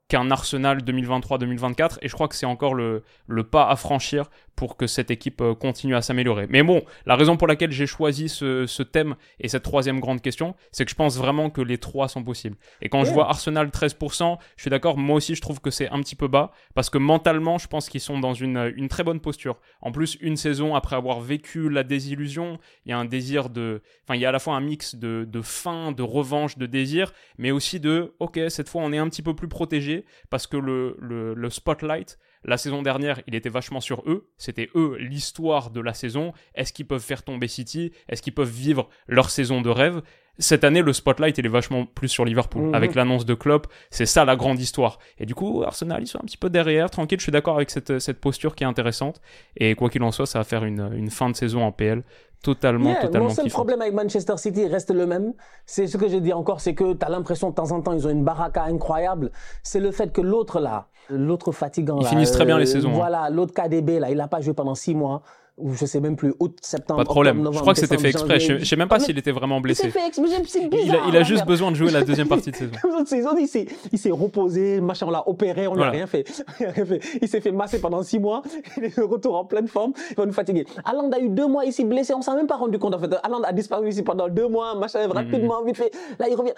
[0.09, 4.77] qu'un Arsenal 2023-2024 et je crois que c'est encore le, le, pas à franchir pour
[4.77, 6.47] que cette équipe euh, continue à s'améliorer.
[6.49, 10.21] Mais bon, la raison pour laquelle j'ai choisi ce, ce, thème et cette troisième grande
[10.21, 12.55] question, c'est que je pense vraiment que les trois sont possibles.
[12.81, 15.89] Et quand je vois Arsenal 13%, je suis d'accord, moi aussi je trouve que c'est
[15.89, 19.03] un petit peu bas parce que mentalement, je pense qu'ils sont dans une, une très
[19.03, 19.57] bonne posture.
[19.81, 23.81] En plus, une saison après avoir vécu la désillusion, il y a un désir de...
[24.03, 26.65] Enfin, il y a à la fois un mix de, de faim, de revanche, de
[26.65, 30.47] désir, mais aussi de, ok, cette fois on est un petit peu plus protégé parce
[30.47, 34.29] que le, le, le spotlight la saison dernière, il était vachement sur eux.
[34.37, 36.33] C'était eux l'histoire de la saison.
[36.55, 37.91] Est-ce qu'ils peuvent faire tomber City?
[38.09, 40.01] Est-ce qu'ils peuvent vivre leur saison de rêve?
[40.39, 42.63] Cette année, le spotlight, il est vachement plus sur Liverpool.
[42.63, 42.75] Mhm.
[42.75, 44.97] Avec l'annonce de Klopp, c'est ça la grande histoire.
[45.19, 47.19] Et du coup, Arsenal, ils sont un petit peu derrière, tranquille.
[47.19, 49.21] Je suis d'accord avec cette, cette posture qui est intéressante.
[49.57, 52.03] Et quoi qu'il en soit, ça va faire une, une fin de saison en PL
[52.41, 55.33] totalement, totalement Mon seul problème avec Manchester City reste le même.
[55.65, 57.93] C'est ce que je dis encore, c'est que tu as l'impression de temps en temps,
[57.93, 59.31] ils ont une baraka incroyable.
[59.63, 62.89] C'est le fait que l'autre là, l'autre fatigant Ils finissent très bien les euh, saisons.
[62.89, 62.95] Hein.
[62.95, 65.23] Voilà, l'autre KDB là, il n'a pas joué pendant six mois
[65.57, 66.97] ou je sais même plus, août, septembre.
[66.97, 67.47] Pas de problème.
[67.51, 68.39] je crois que c'était fait exprès.
[68.39, 69.89] Je, ne sais même pas s'il était vraiment blessé.
[69.91, 72.55] Fait il, a, il a juste besoin de jouer la deuxième partie de
[73.05, 73.35] saison.
[73.37, 73.47] il
[73.99, 76.25] s'est reposé, machin, on l'a opéré, on n'a rien fait.
[77.21, 78.41] il s'est fait masser pendant six mois.
[78.77, 79.93] Il est de retour en pleine forme.
[80.09, 80.65] Il va nous fatiguer.
[80.85, 82.13] Aland a eu deux mois ici blessé.
[82.13, 83.13] On s'en même pas rendu compte en fait.
[83.23, 85.91] Aland a disparu ici pendant deux mois, machin, rapidement, vite fait.
[86.19, 86.53] Là, il revient.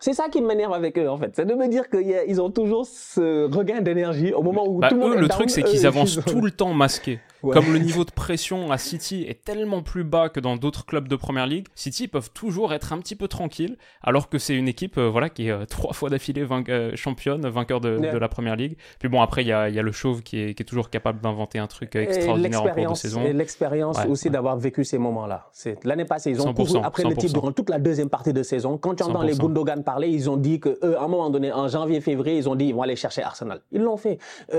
[0.00, 1.32] C'est ça qui m'énerve avec eux, en fait.
[1.34, 4.94] C'est de me dire qu'ils ont toujours ce regain d'énergie au moment où bah, tout
[4.94, 7.18] le monde eux, le truc, c'est qu'ils avancent tout le temps masqués.
[7.42, 11.08] Comme le niveau de pression à City est tellement plus bas que dans d'autres clubs
[11.08, 14.68] de première ligue, City peuvent toujours être un petit peu tranquilles, alors que c'est une
[14.68, 18.28] équipe euh, voilà, qui est euh, trois fois d'affilée euh, championne, vanceur de, de, la
[18.28, 18.76] première ligue.
[18.98, 20.90] Puis bon, après, il y a, y a, le chauve qui est, qui est toujours
[20.90, 23.22] capable d'inventer un truc extraordinaire en cours de saison.
[23.22, 25.50] Et l'expérience aussi d'avoir vécu ces moments-là.
[25.84, 28.78] L'année passée, ils ont couru après le titre durant toute la deuxième partie de saison.
[28.78, 32.00] Quand tu entends les Gundogan parler, ils ont dit qu'à un moment donné, en janvier,
[32.00, 33.60] février, ils ont dit ils vont aller chercher Arsenal.
[33.72, 34.18] Ils l'ont fait.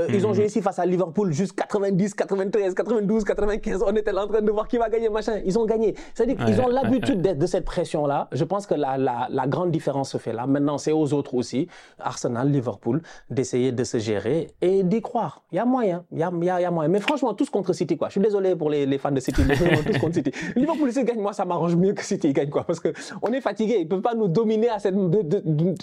[0.10, 0.36] Ils ont mhm.
[0.36, 2.69] joué ici face à Liverpool jusqu'à 90, 93.
[2.76, 5.40] 92, 95, on était là en train de voir qui va gagner, machin.
[5.46, 5.96] Ils ont gagné.
[6.14, 8.28] C'est-à-dire qu'ils ont l'habitude de cette pression-là.
[8.32, 10.48] Je pense que la, la, la, grande différence se fait là.
[10.48, 11.68] Maintenant, c'est aux autres aussi,
[12.00, 15.44] Arsenal, Liverpool, d'essayer de se gérer et d'y croire.
[15.52, 16.06] Il y a moyen.
[16.12, 16.90] Il y a, y a, moyen.
[16.90, 18.10] Mais franchement, tous contre City, quoi.
[18.10, 20.32] Je suis désolé pour les, les fans de City, mais tous contre City.
[20.56, 22.64] Liverpool, s'il gagne, moi, ça m'arrange mieux que City gagne, quoi.
[22.64, 23.78] Parce qu'on est fatigué.
[23.80, 24.96] Ils ne peuvent pas nous dominer à cette.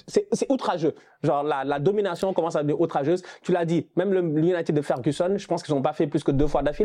[0.09, 0.95] c'est outrageux.
[1.23, 3.23] Genre, la, la, domination commence à devenir outrageuse.
[3.43, 6.23] Tu l'as dit, même le United de Ferguson, je pense qu'ils n'ont pas fait plus
[6.23, 6.76] que deux fois d'affilée.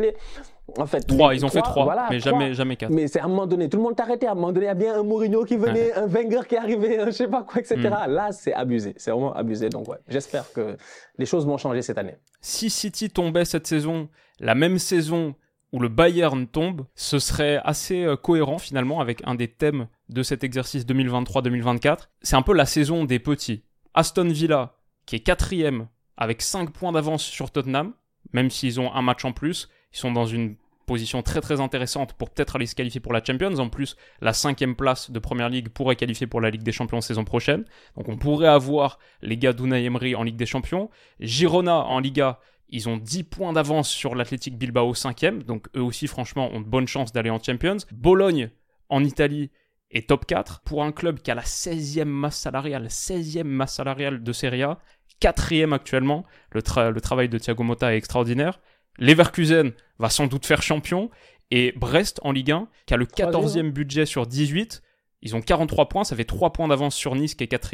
[0.78, 2.92] En fait, trois, ils ont fait trois, mais jamais, jamais quatre.
[2.92, 4.26] Mais c'est à un moment donné, tout le monde t'arrêtait.
[4.26, 6.56] À un moment donné, il y a bien un Mourinho qui venait, un Wenger qui
[6.56, 7.76] arrivait, un je sais pas quoi, etc.
[7.76, 8.10] Hmm.
[8.12, 8.94] Là, c'est abusé.
[8.96, 9.68] C'est vraiment abusé.
[9.68, 10.76] Donc, ouais, j'espère que
[11.18, 12.16] les choses vont changer cette année.
[12.40, 15.34] Si City tombait cette saison, la même saison
[15.72, 20.22] où le Bayern tombe, ce serait assez euh, cohérent finalement avec un des thèmes de
[20.22, 22.08] cet exercice 2023-2024.
[22.20, 23.64] C'est un peu la saison des petits.
[23.94, 24.76] Aston Villa,
[25.06, 27.94] qui est quatrième avec 5 points d'avance sur Tottenham,
[28.32, 32.12] même s'ils ont un match en plus, ils sont dans une position très très intéressante
[32.14, 33.58] pour peut-être aller se qualifier pour la Champions.
[33.58, 37.00] En plus, la cinquième place de Première Ligue pourrait qualifier pour la Ligue des Champions
[37.00, 37.64] saison prochaine.
[37.96, 40.90] Donc on pourrait avoir les gars d'Unai Emery en Ligue des Champions.
[41.20, 45.42] Girona en Liga, ils ont 10 points d'avance sur l'Athletic Bilbao cinquième.
[45.42, 47.78] Donc eux aussi franchement ont de bonnes chances d'aller en Champions.
[47.92, 48.50] Bologne
[48.88, 49.50] en Italie
[49.90, 54.22] est top 4 pour un club qui a la 16e masse salariale, 16e masse salariale
[54.22, 54.78] de Serie A,
[55.20, 56.24] quatrième actuellement.
[56.50, 58.60] Le, le travail de Thiago Motta est extraordinaire.
[58.98, 61.10] Leverkusen va sans doute faire champion.
[61.50, 64.82] Et Brest en Ligue 1, qui a le 14e budget sur 18,
[65.22, 67.70] ils ont 43 points, ça fait 3 points d'avance sur Nice qui est 4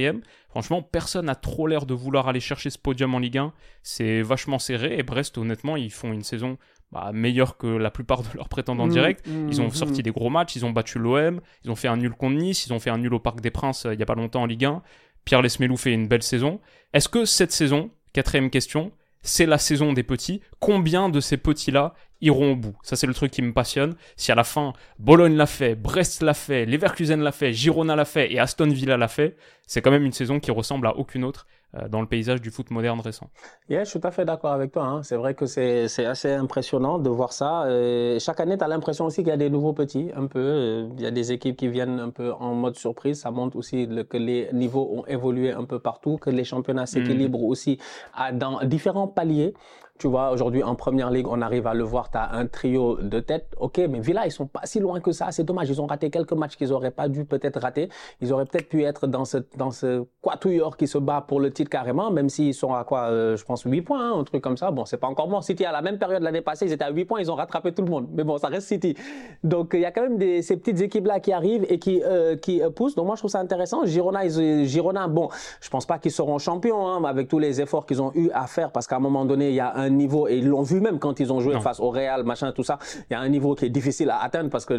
[0.50, 3.52] Franchement, personne n'a trop l'air de vouloir aller chercher ce podium en Ligue 1.
[3.82, 6.58] C'est vachement serré et Brest, honnêtement, ils font une saison
[6.92, 9.26] bah, meilleurs que la plupart de leurs prétendants mmh, directs.
[9.26, 11.96] Mmh, ils ont sorti des gros matchs, ils ont battu l'OM, ils ont fait un
[11.96, 14.06] nul contre Nice, ils ont fait un nul au Parc des Princes il n'y a
[14.06, 14.82] pas longtemps en Ligue 1.
[15.24, 16.60] Pierre Lesmelou fait une belle saison.
[16.92, 18.92] Est-ce que cette saison, quatrième question,
[19.22, 20.40] c'est la saison des petits.
[20.60, 22.76] Combien de ces petits-là iront au bout?
[22.82, 23.94] Ça, c'est le truc qui me passionne.
[24.16, 28.04] Si à la fin, Bologne l'a fait, Brest l'a fait, Leverkusen l'a fait, Girona l'a
[28.04, 31.24] fait et Aston Villa l'a fait, c'est quand même une saison qui ressemble à aucune
[31.24, 31.46] autre.
[31.74, 33.28] Euh, dans le paysage du foot moderne récent.
[33.68, 34.84] Yeah, je suis tout à fait d'accord avec toi.
[34.84, 35.02] Hein.
[35.02, 37.66] C'est vrai que c'est assez impressionnant de voir ça.
[37.70, 40.88] Et chaque année, tu as l'impression aussi qu'il y a des nouveaux petits, un peu.
[40.96, 43.20] Il y a des équipes qui viennent un peu en mode surprise.
[43.20, 47.38] Ça montre aussi que les niveaux ont évolué un peu partout, que les championnats s'équilibrent
[47.38, 47.50] mm.
[47.50, 47.78] aussi
[48.14, 49.52] à, dans différents paliers.
[49.99, 52.99] Tu vois, aujourd'hui, en première ligue, on arrive à le voir, tu as un trio
[53.03, 53.49] de tête.
[53.59, 55.32] OK, mais Villa, ils sont pas si loin que ça.
[55.32, 55.68] C'est dommage.
[55.68, 57.88] Ils ont raté quelques matchs qu'ils auraient pas dû peut-être rater.
[58.20, 61.51] Ils auraient peut-être pu être dans ce, dans ce quatuor qui se bat pour le
[61.53, 64.40] titre carrément, même s'ils sont à quoi, euh, je pense, 8 points, hein, un truc
[64.40, 64.70] comme ça.
[64.70, 65.40] Bon, c'est pas encore bon.
[65.40, 67.72] City, à la même période l'année passée, ils étaient à 8 points, ils ont rattrapé
[67.72, 68.07] tout le monde.
[68.12, 68.94] Mais bon, ça reste City.
[69.42, 72.36] Donc, il y a quand même des, ces petites équipes-là qui arrivent et qui, euh,
[72.36, 72.94] qui euh, poussent.
[72.94, 73.84] Donc, moi, je trouve ça intéressant.
[73.84, 75.28] Girona, Girona bon,
[75.61, 78.46] je pense pas qu'ils seront champions, hein, avec tous les efforts qu'ils ont eu à
[78.46, 80.80] faire, parce qu'à un moment donné, il y a un niveau et ils l'ont vu
[80.80, 82.78] même quand ils ont joué face au Real, machin, tout ça.
[83.11, 84.74] Il y a un niveau qui est difficile à atteindre parce que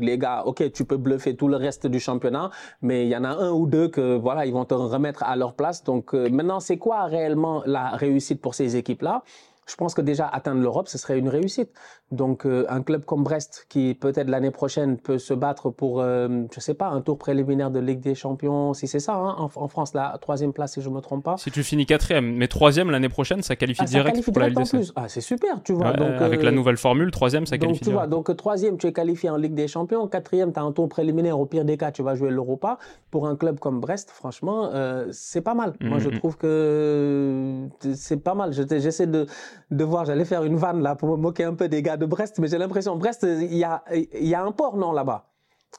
[0.00, 2.50] les, gars, ok, tu peux bluffer tout le reste du championnat,
[2.82, 5.36] mais il y en a un ou deux que voilà, ils vont te remettre à
[5.36, 5.84] leur place.
[5.84, 9.22] Donc euh, maintenant, c'est quoi réellement la réussite pour ces équipes-là?
[9.68, 11.70] Je pense que déjà atteindre l'Europe, ce serait une réussite.
[12.12, 16.44] Donc euh, un club comme Brest, qui peut-être l'année prochaine peut se battre pour, euh,
[16.54, 19.68] je sais pas, un tour préliminaire de Ligue des Champions, si c'est ça, hein, en,
[19.68, 21.36] France, la troisième place, si je me trompe pas.
[21.36, 24.58] Si tu finis quatrième, mais troisième l'année prochaine, ça qualifie ah, direct pour la Ligue
[24.58, 24.92] des Champions.
[24.94, 25.94] Ah, c'est super, tu vois.
[25.94, 28.86] donc, avec la euh, nouvelle formule, troisième, ça qualifie donc, tu Vois, donc troisième, tu
[28.86, 30.06] es qualifié en Ligue des Champions.
[30.06, 31.40] Quatrième, tu as un tour préliminaire.
[31.40, 32.78] Au pire des cas, tu vas jouer l'Europa.
[33.10, 34.70] Pour un club comme Brest, franchement,
[35.10, 35.74] c'est pas mal.
[35.80, 36.18] Moi, je mhm.
[36.18, 38.52] trouve que c'est pas mal.
[38.52, 39.26] J'essaie de,
[39.70, 42.06] de voir, j'allais faire une vanne là pour me moquer un peu des gars de
[42.06, 45.26] Brest, mais j'ai l'impression, Brest, il y a, y a un port, non, là-bas?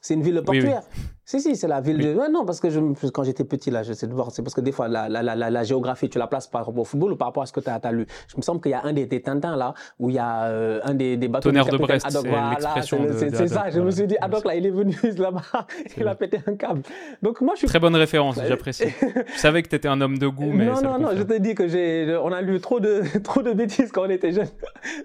[0.01, 0.83] C'est une ville portuaire.
[1.29, 2.13] Si, si, c'est la ville de.
[2.31, 4.31] non, parce que je, quand j'étais petit, là, j'essaie de voir.
[4.31, 6.79] C'est parce que des fois, la, la, la, la, géographie, tu la places par rapport
[6.79, 8.07] au football ou par rapport à ce que tu as, lu.
[8.29, 10.45] Je me semble qu'il y a un des, des Tintins, là, où il y a
[10.45, 11.49] euh, un des, des bateaux.
[11.49, 14.95] Tonnerre de Brest, c'est C'est ça, je me suis dit, Adoc, là, il est venu
[15.17, 15.41] là-bas,
[15.97, 16.83] il a pété un câble.
[17.21, 17.67] Donc, moi, je suis.
[17.67, 18.85] Très bonne référence, j'apprécie.
[19.35, 20.63] je savais que tu étais un homme de goût, mais.
[20.67, 22.17] Non, non, non, je te dis que j'ai.
[22.23, 24.47] On a lu trop de, trop de bêtises quand on était jeunes.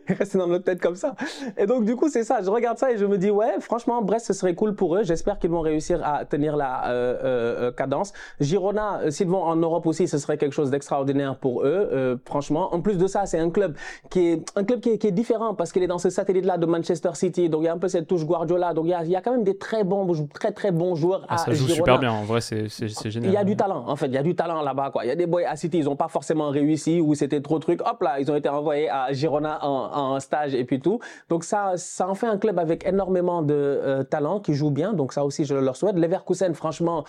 [0.06, 1.16] Resté dans notre tête comme ça.
[1.58, 2.42] Et donc, du coup, c'est ça.
[2.44, 5.02] Je regarde ça et je me dis, ouais, franchement, Brest, ce serait cool pour eux.
[5.02, 8.12] J'espère qu'ils vont réussir à tenir la euh, euh, euh, cadence.
[8.40, 12.18] Girona, s'ils vont en Europe aussi, ce serait quelque chose d'extraordinaire pour eux.
[12.24, 13.76] franchement, en plus de ça, c'est un club
[14.10, 16.58] qui est un club qui est, qui est différent parce qu'il est dans ce satellite-là
[16.58, 17.48] de Manchester City.
[17.48, 18.74] Donc il y a un peu cette touche Guardiola.
[18.74, 20.94] Donc il y a, il y a quand même des très bons, très très bons
[20.94, 22.12] joueurs ah, Ça joue super bien.
[22.12, 22.68] En vrai, c'est
[23.10, 23.30] génial.
[23.30, 23.84] Il y a du talent.
[23.86, 24.90] En fait, il y a du talent là-bas.
[24.90, 25.04] Quoi.
[25.04, 27.58] Il y a des boys à City, ils n'ont pas forcément réussi ou c'était trop
[27.58, 27.80] de trucs.
[27.82, 31.00] Hop là, ils ont été envoyés à Girona en, en, stage et puis tout.
[31.28, 34.92] Donc ça, ça en fait un club avec énormément de talent qui joue bien.
[34.92, 35.96] Donc ça aussi, je leur souhaite.
[36.02, 37.04] Leverkusen, franchement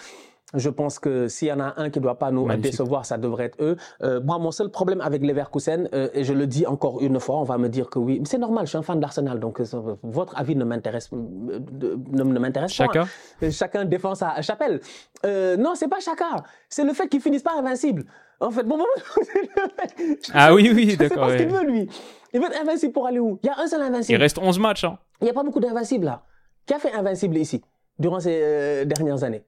[0.53, 3.17] je pense que s'il y en a un qui ne doit pas nous décevoir, ça
[3.17, 3.75] devrait être eux.
[4.03, 7.37] Euh, moi, mon seul problème avec Leverkusen, euh, et je le dis encore une fois,
[7.37, 9.65] on va me dire que oui, c'est normal, je suis un fan d'Arsenal, donc euh,
[10.03, 12.85] votre avis ne m'intéresse ne, m'intéresse pas.
[12.85, 13.07] Chacun
[13.49, 14.79] Chacun défend sa chapelle.
[15.23, 16.43] non, c'est pas chacun.
[16.69, 18.05] C'est le fait qu'ils finissent pas invincibles.
[18.39, 18.85] En fait, bon, bon,
[20.33, 21.29] ah oui, oui, d'accord.
[21.29, 21.87] C'est ce qu'il veut, lui.
[22.33, 23.39] Il veut être invincible pour aller où?
[23.41, 24.17] Il y a un seul invincible.
[24.17, 24.83] Il reste 11 matchs.
[24.83, 24.97] Hein.
[25.21, 26.23] Il n'y a pas beaucoup d'invincibles là.
[26.65, 27.61] Qui a fait invincible ici,
[27.99, 29.43] durant ces dernières années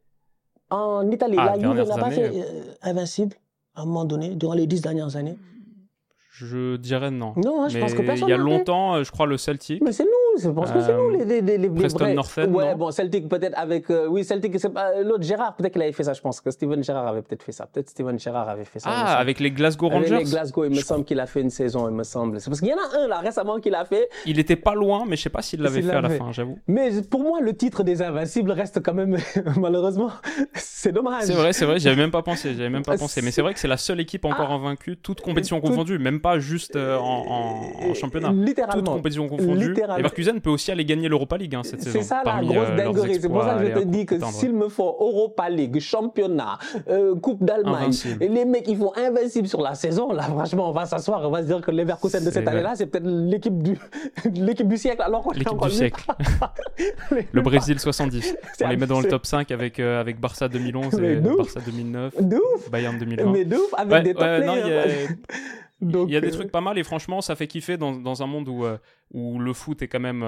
[0.69, 3.35] en Italie, ah, la Juve n'a pas fait euh, invincible
[3.75, 5.37] à un moment donné, durant les dix dernières années.
[6.31, 7.33] Je dirais non.
[7.37, 8.27] Non, hein, je pense que personne.
[8.27, 9.81] Il y a longtemps, euh, je crois, le Celtic.
[9.81, 12.75] Mais c'est nous je pense que c'est nous les, les, les, les Preston North Ouais,
[12.75, 13.89] bon, Celtic peut-être avec.
[13.89, 15.01] Euh, oui, Celtic, c'est pas.
[15.01, 17.51] L'autre, Gérard, peut-être qu'il avait fait ça, je pense que Steven Gérard avait peut-être fait
[17.51, 17.65] ça.
[17.65, 18.89] Peut-être Steven Gérard avait fait ça.
[18.91, 21.49] Ah, avec les Glasgow Rangers Avec les Glasgow, il me semble qu'il a fait une
[21.49, 22.39] saison, il me semble.
[22.39, 24.09] C'est parce qu'il y en a un là récemment qu'il a fait.
[24.25, 26.59] Il était pas loin, mais je sais pas s'il l'avait fait à la fin, j'avoue.
[26.67, 29.17] Mais pour moi, le titre des Invincibles reste quand même,
[29.57, 30.11] malheureusement,
[30.53, 31.23] c'est dommage.
[31.23, 33.21] C'est vrai, c'est vrai, j'avais même pas pensé, j'avais même pas pensé.
[33.21, 34.55] Mais c'est vrai que c'est la seule équipe encore ah.
[34.55, 38.31] invaincue, toute compétition confondue, même pas juste euh, en, championnat.
[38.31, 38.83] Littéralement.
[38.83, 39.73] Toute compétition confondue.
[40.25, 41.99] Leverkusen peut aussi aller gagner l'Europa League hein, cette saison.
[41.99, 43.19] C'est ça la grosse euh, dinguerie.
[43.21, 46.57] C'est pour ça que je te dis que s'il me faut Europa League, championnat,
[46.89, 50.85] euh, Coupe d'Allemagne, les mecs ils font invincible sur la saison, là franchement on va
[50.85, 53.77] s'asseoir, on va se dire que Leverkusen de cette année-là c'est peut-être l'équipe du
[54.35, 55.01] l'équipe du siècle.
[55.01, 56.03] Alors l'équipe du siècle.
[57.31, 58.35] le Brésil 70.
[58.63, 62.13] On les met dans le top 5 avec euh, avec Barça 2011 et Barça 2009.
[62.71, 63.31] Bayern 2020.
[63.31, 65.07] Mais de ouf avec des top players.
[65.89, 68.27] Il y a des trucs pas mal et franchement ça fait kiffer dans, dans un
[68.27, 68.65] monde où,
[69.13, 70.23] où le foot est quand même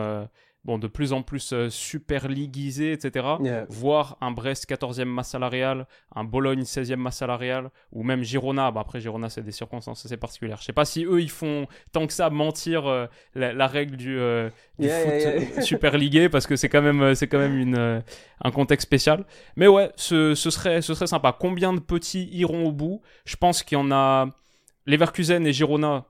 [0.67, 3.25] bon, de plus en plus euh, super liguisé, etc.
[3.69, 8.69] Voir un Brest 14e masse salariale, un Bologne 16e masse salariale, ou même Girona.
[8.71, 10.57] Bah, après, Girona, c'est des circonstances assez particulières.
[10.59, 14.19] Je sais pas si eux, ils font tant que ça mentir euh, la, règle du,
[14.19, 14.49] euh,
[14.79, 18.03] foot super ligué, parce que c'est quand même, c'est quand même une,
[18.43, 19.25] un contexte spécial.
[19.55, 21.35] Mais ouais, ce, ce, serait, ce serait sympa.
[21.37, 23.01] Combien de petits iront au bout?
[23.25, 24.27] Je pense qu'il y en a.
[24.87, 26.05] Leverkusen et Girona,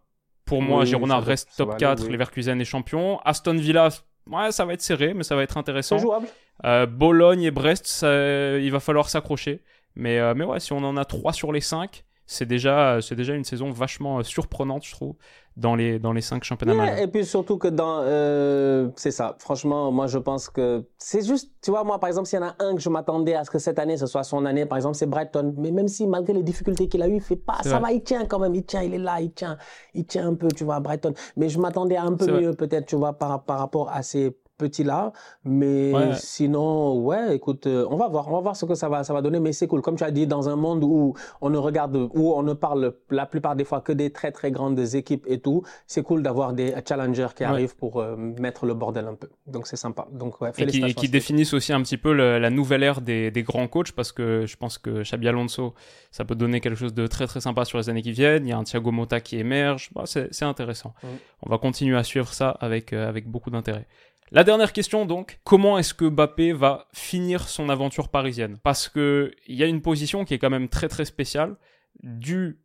[0.45, 3.19] pour moi, Girona reste top 4, Leverkusen est champion.
[3.25, 3.89] Aston Villa,
[4.28, 5.97] ouais, ça va être serré, mais ça va être intéressant.
[5.97, 6.28] C'est jouable.
[6.63, 9.61] Euh, Bologne et Brest, il va falloir s'accrocher.
[9.97, 13.15] Mais, euh, mais ouais, si on en a 3 sur les 5, c'est déjà, c'est
[13.15, 15.15] déjà une saison vachement euh, surprenante, je trouve,
[15.55, 18.01] dans les, dans les cinq championnats Et puis surtout que dans.
[18.03, 19.36] Euh, c'est ça.
[19.39, 21.51] Franchement, moi, je pense que c'est juste.
[21.61, 23.49] Tu vois, moi, par exemple, s'il y en a un que je m'attendais à ce
[23.49, 25.55] que cette année, ce soit son année, par exemple, c'est Brighton.
[25.57, 27.59] Mais même si, malgré les difficultés qu'il a eues, il fait pas.
[27.63, 28.53] Ça va, il tient quand même.
[28.53, 29.57] Il tient, il est là, il tient.
[29.93, 31.13] Il tient un peu, tu vois, Brighton.
[31.38, 34.36] Mais je m'attendais à un peu mieux, peut-être, tu vois, par, par rapport à ses
[34.57, 35.11] petit là.
[35.43, 39.03] Mais sinon, ouais, écoute, euh, on va voir, on va voir ce que ça va,
[39.03, 39.39] ça va donner.
[39.39, 39.81] Mais c'est cool.
[39.81, 42.93] Comme tu as dit, dans un monde où on ne regarde, où on ne parle
[43.09, 46.53] la plupart des fois que des très très grandes équipes et tout, c'est cool d'avoir
[46.53, 49.29] des challengers qui arrivent pour euh, mettre le bordel un peu.
[49.45, 50.07] Donc c'est sympa.
[50.11, 53.43] Donc ouais, et qui, qui définissent aussi un petit peu la nouvelle ère des, des,
[53.43, 55.73] grands coachs parce que je pense que Xabi Alonso,
[56.11, 58.45] ça peut donner quelque chose de très très sympa sur les années qui viennent.
[58.45, 59.89] Il y a un Thiago Motta qui émerge.
[59.93, 60.93] Bah, c'est intéressant.
[61.41, 63.87] On va continuer à suivre ça avec, euh, avec beaucoup d'intérêt.
[64.32, 68.57] La dernière question donc, comment est-ce que Mbappé va finir son aventure parisienne?
[68.61, 71.55] Parce que il y a une position qui est quand même très très spéciale,
[72.03, 72.59] du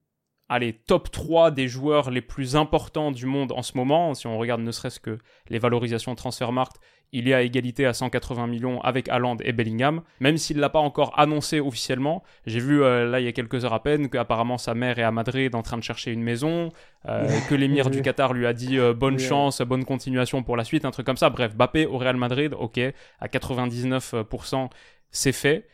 [0.48, 4.12] allez, top 3 des joueurs les plus importants du monde en ce moment.
[4.14, 6.80] Si on regarde ne serait-ce que les valorisations Transfermarkt,
[7.12, 10.02] il est à égalité à 180 millions avec Haaland et Bellingham.
[10.20, 13.32] Même s'il ne l'a pas encore annoncé officiellement, j'ai vu euh, là il y a
[13.32, 16.22] quelques heures à peine qu'apparemment sa mère est à Madrid en train de chercher une
[16.22, 16.72] maison,
[17.08, 20.64] euh, que l'émir du Qatar lui a dit euh, bonne chance, bonne continuation pour la
[20.64, 21.28] suite, un truc comme ça.
[21.28, 22.80] Bref, Mbappé au Real Madrid, ok,
[23.20, 24.70] à 99%
[25.10, 25.68] c'est fait.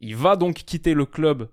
[0.00, 1.48] Il va donc quitter le club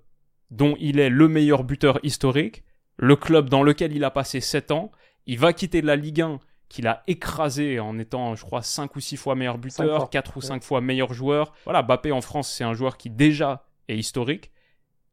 [0.50, 2.62] dont il est le meilleur buteur historique,
[2.98, 4.92] le club dans lequel il a passé 7 ans.
[5.26, 6.38] Il va quitter la Ligue 1
[6.68, 10.40] qu'il a écrasé en étant, je crois, 5 ou 6 fois meilleur buteur, 4 ou
[10.40, 11.52] 5 fois meilleur joueur.
[11.64, 14.50] Voilà, Bappé en France, c'est un joueur qui déjà est historique.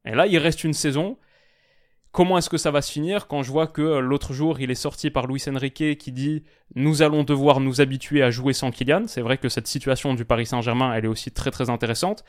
[0.05, 1.17] Et là, il reste une saison.
[2.11, 4.69] Comment est-ce que ça va se finir quand je vois que euh, l'autre jour, il
[4.69, 6.43] est sorti par Luis Enrique qui dit
[6.75, 9.07] Nous allons devoir nous habituer à jouer sans Kylian.
[9.07, 12.23] C'est vrai que cette situation du Paris Saint-Germain, elle est aussi très très intéressante.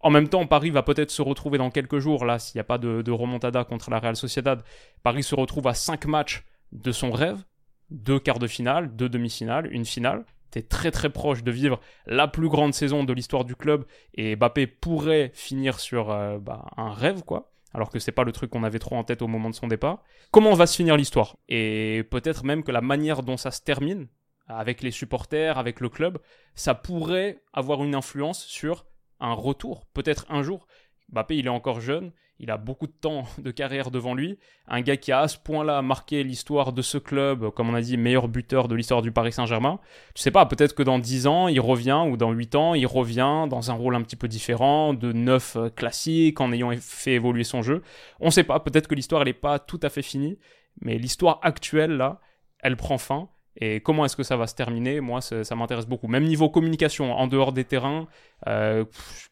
[0.00, 2.64] En même temps, Paris va peut-être se retrouver dans quelques jours, là, s'il n'y a
[2.64, 4.62] pas de, remontada contre la Real Sociedad.
[5.02, 7.42] Paris se retrouve à 5 matchs de son rêve,
[7.90, 10.24] deux quarts de finale, deux demi-finales, une finale.
[10.50, 13.84] T'es très très proche de vivre la plus grande saison de l'histoire du club
[14.14, 17.50] et Mbappé pourrait finir sur euh, bah, un rêve, quoi.
[17.74, 19.68] Alors que c'est pas le truc qu'on avait trop en tête au moment de son
[19.68, 20.02] départ.
[20.30, 21.36] Comment va se finir l'histoire?
[21.50, 24.08] Et peut-être même que la manière dont ça se termine,
[24.46, 26.18] avec les supporters, avec le club,
[26.54, 28.86] ça pourrait avoir une influence sur
[29.20, 30.66] un retour, peut-être un jour.
[31.10, 34.38] Mbappé, il est encore jeune, il a beaucoup de temps de carrière devant lui.
[34.68, 37.80] Un gars qui a à ce point-là marqué l'histoire de ce club, comme on a
[37.80, 39.80] dit, meilleur buteur de l'histoire du Paris Saint-Germain.
[40.16, 42.86] Je sais pas, peut-être que dans 10 ans, il revient, ou dans 8 ans, il
[42.86, 47.44] revient dans un rôle un petit peu différent, de neuf classique, en ayant fait évoluer
[47.44, 47.82] son jeu.
[48.20, 50.38] On sait pas, peut-être que l'histoire, elle n'est pas tout à fait finie,
[50.80, 52.20] mais l'histoire actuelle, là,
[52.60, 53.28] elle prend fin.
[53.60, 55.00] Et comment est-ce que ça va se terminer?
[55.00, 56.06] Moi, ça m'intéresse beaucoup.
[56.06, 58.06] Même niveau communication, en dehors des terrains,
[58.46, 58.84] euh,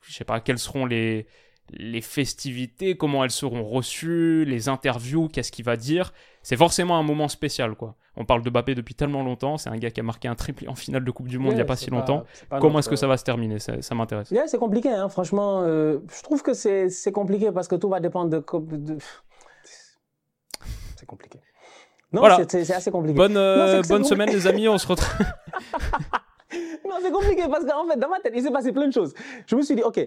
[0.02, 1.28] je sais pas quelles seront les,
[1.70, 6.12] les festivités, comment elles seront reçues, les interviews, qu'est-ce qu'il va dire.
[6.42, 7.96] C'est forcément un moment spécial, quoi.
[8.16, 9.58] On parle de Mbappé depuis tellement longtemps.
[9.58, 11.56] C'est un gars qui a marqué un triplé en finale de Coupe du Monde il
[11.56, 12.24] n'y a pas si longtemps.
[12.60, 13.58] comment est-ce que ça va se terminer?
[13.58, 14.32] Ça, m'intéresse.
[14.46, 15.08] c'est compliqué, hein.
[15.08, 15.62] franchement.
[15.62, 18.76] Euh, je trouve que c'est compliqué parce que tout va dépendre de...
[18.76, 18.98] de...
[20.96, 21.40] C'est compliqué.
[22.12, 23.16] Non, c'est assez compliqué.
[23.16, 24.68] Bonne, euh, bonne semaine, les amis.
[24.68, 25.26] On se retrouve.
[27.02, 29.14] C'est compliqué parce qu'en fait, dans ma tête, il s'est passé plein de choses.
[29.46, 30.00] Je me suis dit, OK,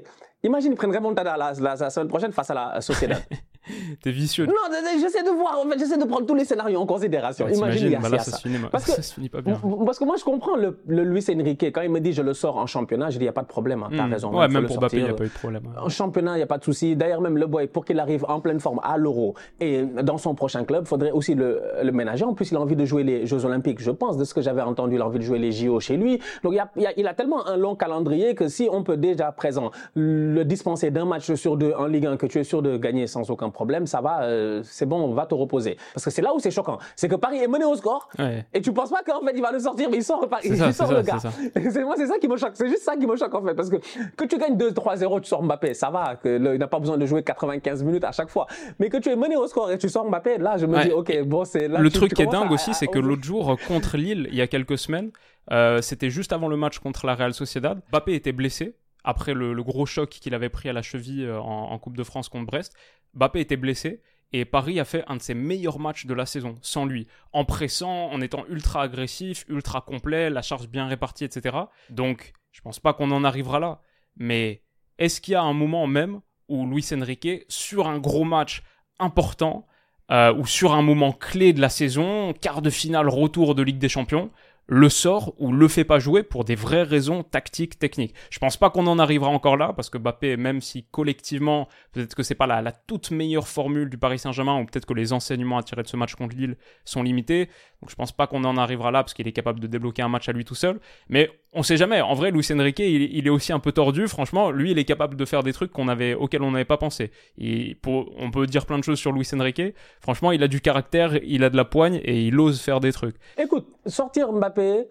[0.43, 0.91] imagine, ils prennent
[1.23, 3.21] la, la, la semaine prochaine face à la Sociedad.
[4.01, 4.45] T'es vicieux.
[4.45, 4.53] Non,
[4.99, 7.47] j'essaie de voir, en fait, j'essaie de prendre tous les scénarios en considération.
[7.47, 9.59] Imagine, bah là, ça, se finit, parce que, ça se finit pas bien.
[9.85, 11.65] Parce que moi, je comprends le, le Luis Enrique.
[11.71, 13.41] Quand il me dit je le sors en championnat, je dis il n'y a pas
[13.41, 13.83] de problème.
[13.83, 14.11] Hein, T'as hmm.
[14.11, 14.37] raison.
[14.37, 15.63] Ouais, même pour Mbappé, il n'y a pas eu de problème.
[15.67, 15.81] Hein.
[15.83, 16.95] En championnat, il n'y a pas de souci.
[16.95, 20.35] D'ailleurs, même le boy, pour qu'il arrive en pleine forme à l'Euro et dans son
[20.35, 22.25] prochain club, il faudrait aussi le, le, ménager.
[22.25, 23.81] En plus, il a envie de jouer les Jeux Olympiques.
[23.81, 25.97] Je pense, de ce que j'avais entendu, il a envie de jouer les JO chez
[25.97, 26.19] lui.
[26.43, 28.97] Donc, il, a, il, a, il a tellement un long calendrier que si on peut
[28.97, 32.61] déjà présent le dispenser d'un match sur deux en Ligue 1 que tu es sûr
[32.61, 35.77] de gagner sans aucun problème, problème, ça va, euh, c'est bon, on va te reposer.
[35.93, 36.79] Parce que c'est là où c'est choquant.
[36.95, 38.09] C'est que Paris est mené au score
[38.53, 40.91] et tu penses pas qu'en fait il va le sortir, mais il sort, il sort
[40.91, 41.17] le gars.
[41.69, 42.53] C'est moi, c'est ça qui me choque.
[42.53, 43.53] C'est juste ça qui me choque en fait.
[43.53, 43.75] Parce que
[44.15, 46.15] que tu gagnes 2-3-0, tu sors Mbappé, ça va.
[46.15, 48.47] Que il n'a pas besoin de jouer 95 minutes à chaque fois.
[48.79, 50.91] Mais que tu es mené au score et tu sors Mbappé, là, je me dis,
[50.91, 51.79] ok, bon, c'est là.
[51.79, 54.47] Le truc qui est dingue aussi, c'est que l'autre jour, contre Lille, il y a
[54.47, 55.11] quelques semaines,
[55.51, 57.81] euh, c'était juste avant le match contre la Real Sociedad.
[57.91, 61.77] Mbappé était blessé après le, gros choc qu'il avait pris à la cheville euh, en,
[61.79, 62.73] Coupe de France contre Brest.
[63.13, 64.01] Mbappé était blessé
[64.31, 67.45] et Paris a fait un de ses meilleurs matchs de la saison sans lui, en
[67.45, 71.57] pressant, en étant ultra agressif, ultra complet, la charge bien répartie, etc.
[71.89, 73.81] Donc, je pense pas qu'on en arrivera là.
[74.17, 74.63] Mais
[74.99, 78.63] est-ce qu'il y a un moment même où Luis Enrique, sur un gros match
[78.99, 79.65] important,
[80.11, 83.77] euh, ou sur un moment clé de la saison, quart de finale, retour de Ligue
[83.77, 84.31] des Champions,
[84.71, 88.13] le sort ou le fait pas jouer pour des vraies raisons tactiques, techniques.
[88.29, 92.15] Je pense pas qu'on en arrivera encore là parce que Mbappé, même si collectivement, peut-être
[92.15, 95.11] que c'est pas la, la, toute meilleure formule du Paris Saint-Germain ou peut-être que les
[95.11, 96.55] enseignements à tirer de ce match contre Lille
[96.85, 97.49] sont limités.
[97.81, 100.09] Donc je pense pas qu'on en arrivera là parce qu'il est capable de débloquer un
[100.09, 100.79] match à lui tout seul.
[101.07, 102.01] Mais on sait jamais.
[102.01, 104.07] En vrai, Luis Enrique, il, est aussi un peu tordu.
[104.07, 106.77] Franchement, lui, il est capable de faire des trucs qu'on avait, auxquels on n'avait pas
[106.77, 107.11] pensé.
[107.41, 109.61] On peut dire plein de choses sur Luis Enrique.
[110.01, 112.91] Franchement, il a du caractère, il a de la poigne et il ose faire des
[112.91, 113.15] trucs.
[113.37, 114.87] Écoute, sortir Mbappé,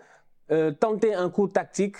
[0.50, 1.96] euh, tenter un coup tactique,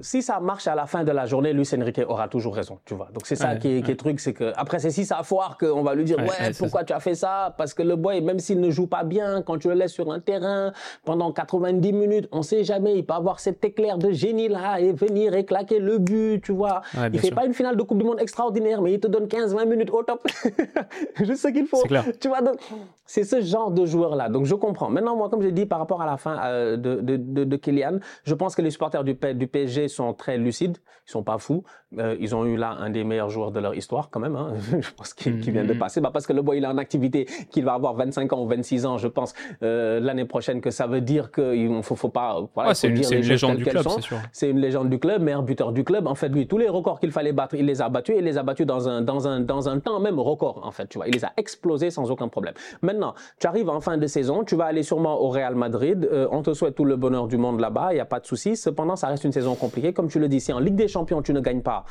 [0.00, 2.94] si ça marche à la fin de la journée, Luis Enrique aura toujours raison, tu
[2.94, 3.08] vois.
[3.12, 5.94] Donc c'est ça qui, est, truc, c'est que après c'est si ça foire qu'on va
[5.94, 7.54] lui dire ouais, pourquoi tu as fait ça?
[7.56, 10.10] Parce que le boy, même s'il ne joue pas bien, quand tu le laisses sur
[10.10, 10.72] un terrain
[11.04, 14.92] pendant 90 minutes, on sait jamais, il peut avoir cet éclair de génie là et
[14.92, 16.82] venir et claquer le but, tu vois.
[17.12, 19.66] il fait pas une finale de Coupe du Monde extraordinaire, mais il te donne 15-20
[19.66, 20.26] minutes au top,
[21.16, 21.82] juste ce qu'il faut.
[22.20, 22.56] Tu vois donc
[23.04, 24.28] c'est ce genre de joueur là.
[24.28, 24.88] Donc je comprends.
[24.88, 27.98] Maintenant moi comme j'ai dit par rapport à la fin euh, de, de, de, Kylian,
[28.24, 31.64] je pense que les supporters du, du PSG sont très lucides, ils sont pas fous.
[31.98, 34.36] Euh, ils ont eu là un des meilleurs joueurs de leur histoire quand même.
[34.36, 34.54] Hein.
[34.80, 35.78] je pense qu'il vient de mm-hmm.
[35.78, 36.00] passer.
[36.00, 38.46] Bah, parce que le boy il est en activité, qu'il va avoir 25 ans ou
[38.46, 42.08] 26 ans, je pense euh, l'année prochaine que ça veut dire qu'il ne faut, faut,
[42.08, 42.40] pas.
[42.54, 44.16] Voilà, c'est une, légende du club, c'est sûr.
[44.32, 46.06] C'est une légende du club, meilleur buteur du club.
[46.06, 48.24] En fait, lui, tous les records qu'il fallait battre, il les a battus et il
[48.24, 50.86] les a battus dans un dans un dans un temps même record en fait.
[50.88, 52.54] Tu vois, il les a explosés sans aucun problème.
[52.80, 56.08] Maintenant, tu arrives en fin de saison, tu vas aller sûrement au Real Madrid.
[56.10, 58.26] Euh, on te souhaite tout le bonheur du monde là-bas, il y a pas de
[58.26, 58.56] souci.
[58.56, 59.92] Cependant, ça reste une saison compliquée.
[59.92, 61.84] Comme tu le dis, si en Ligue des Champions tu ne gagnes pas,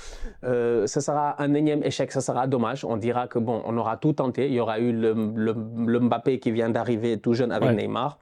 [0.43, 2.85] euh, ce sera un énième échec, ça sera dommage.
[2.85, 4.47] On dira que bon, on aura tout tenté.
[4.47, 8.17] Il y aura eu le, le, Mbappé qui vient d'arriver tout jeune avec Neymar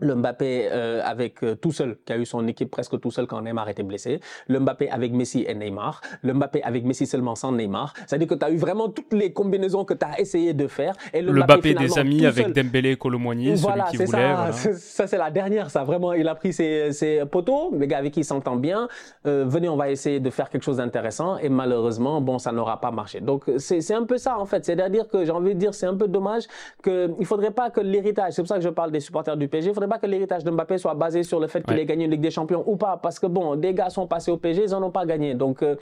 [0.00, 3.26] le Mbappé euh, avec euh, tout seul, qui a eu son équipe presque tout seul
[3.26, 7.34] quand Neymar était blessé, le Mbappé avec Messi et Neymar, le Mbappé avec Messi seulement
[7.34, 7.94] sans Neymar.
[8.06, 10.94] C'est-à-dire que tu as eu vraiment toutes les combinaisons que tu as essayé de faire.
[11.12, 14.52] Et le, Mbappé, des amis avec Dembélé et Colomboigny, voilà, celui qui voulait.
[14.52, 17.98] Ça, ça c'est la dernière, ça vraiment, il a pris ses, ses poteaux, les gars
[17.98, 18.88] avec qui il s'entend bien.
[19.26, 22.80] Euh, venez, on va essayer de faire quelque chose d'intéressant et malheureusement, bon, ça n'aura
[22.80, 23.20] pas marché.
[23.20, 24.64] Donc c'est un peu ça en fait.
[24.64, 26.44] C'est-à-dire que j'ai envie de dire, c'est un peu dommage
[26.82, 29.48] qu'il ne faudrait pas que l'héritage, c'est pour ça que je parle des supporters du
[29.48, 32.04] PSG, faudrait pas que l'héritage de Mbappé soit basé sur le fait qu'il ait gagné
[32.04, 32.96] une Ligue des Champions ou pas.
[32.96, 35.34] Parce que bon, des gars sont passés au PSG, ils n'en ont pas gagné.
[35.34, 35.76] Donc, euh,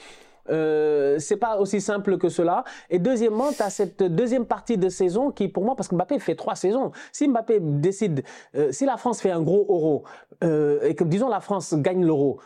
[0.50, 2.64] euh, c'est pas aussi simple que cela.
[2.90, 6.18] Et deuxièmement, tu as cette deuxième partie de saison qui, pour moi, parce que Mbappé
[6.18, 6.92] fait trois saisons.
[7.12, 8.24] Si Mbappé décide,
[8.56, 10.04] euh, si la France fait un gros euro
[10.42, 12.40] euh, et que, disons, la France gagne l'euro,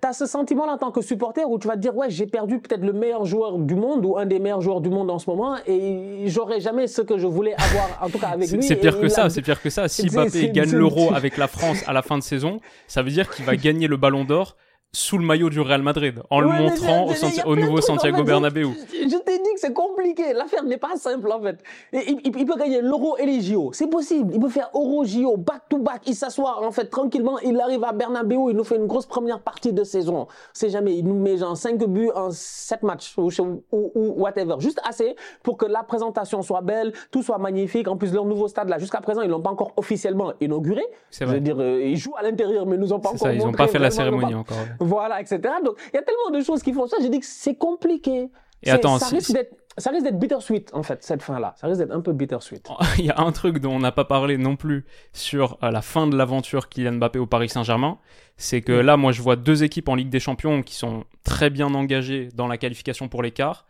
[0.00, 2.58] T'as ce sentiment-là en tant que supporter où tu vas te dire ouais j'ai perdu
[2.58, 5.30] peut-être le meilleur joueur du monde ou un des meilleurs joueurs du monde en ce
[5.30, 8.60] moment et j'aurais jamais ce que je voulais avoir en tout cas avec lui.
[8.60, 9.86] C'est pire que ça, c'est pire que ça.
[9.86, 13.30] Si Mbappé gagne l'Euro avec la France à la fin de saison, ça veut dire
[13.30, 14.56] qu'il va gagner le Ballon d'Or
[14.92, 18.70] sous le maillot du Real Madrid en le montrant au, au, nouveau Santiago Bernabéu.
[18.92, 20.32] Je, t'ai dit que c'est compliqué.
[20.32, 21.62] L'affaire n'est pas simple en fait.
[21.92, 23.70] il, il, peut gagner l'Euro et les JO.
[23.72, 24.32] C'est possible.
[24.34, 26.02] Il peut faire Euro JO back to back.
[26.06, 27.38] Il s'assoit en fait tranquillement.
[27.38, 28.50] Il arrive à Bernabéu.
[28.50, 30.26] Il nous fait une grosse première partie de saison.
[30.52, 30.96] C'est jamais.
[30.96, 33.30] Il nous met genre 5 buts en 7 matchs ou,
[33.70, 34.56] ou, ou, whatever.
[34.58, 35.14] Juste assez
[35.44, 37.86] pour que la présentation soit belle, tout soit magnifique.
[37.86, 40.82] En plus leur nouveau stade là, jusqu'à présent ils l'ont pas encore officiellement inauguré.
[41.12, 43.20] Je veux dire, euh, ils jouent à l'intérieur mais ils nous ont pas encore.
[43.20, 44.56] Ça, ils n'ont pas fait la cérémonie encore.
[44.80, 45.40] Voilà, etc.
[45.64, 46.96] Donc, il y a tellement de choses qui font ça.
[47.00, 48.28] J'ai dit que c'est compliqué.
[48.62, 51.66] Et attends, ça risque d'être ça risque d'être bittersweet en fait cette fin là ça
[51.66, 52.68] risque d'être un peu bittersweet
[52.98, 55.80] il y a un truc dont on n'a pas parlé non plus sur euh, la
[55.80, 57.98] fin de l'aventure Kylian Mbappé au Paris Saint-Germain
[58.36, 61.50] c'est que là moi je vois deux équipes en Ligue des Champions qui sont très
[61.50, 63.64] bien engagées dans la qualification pour l'écart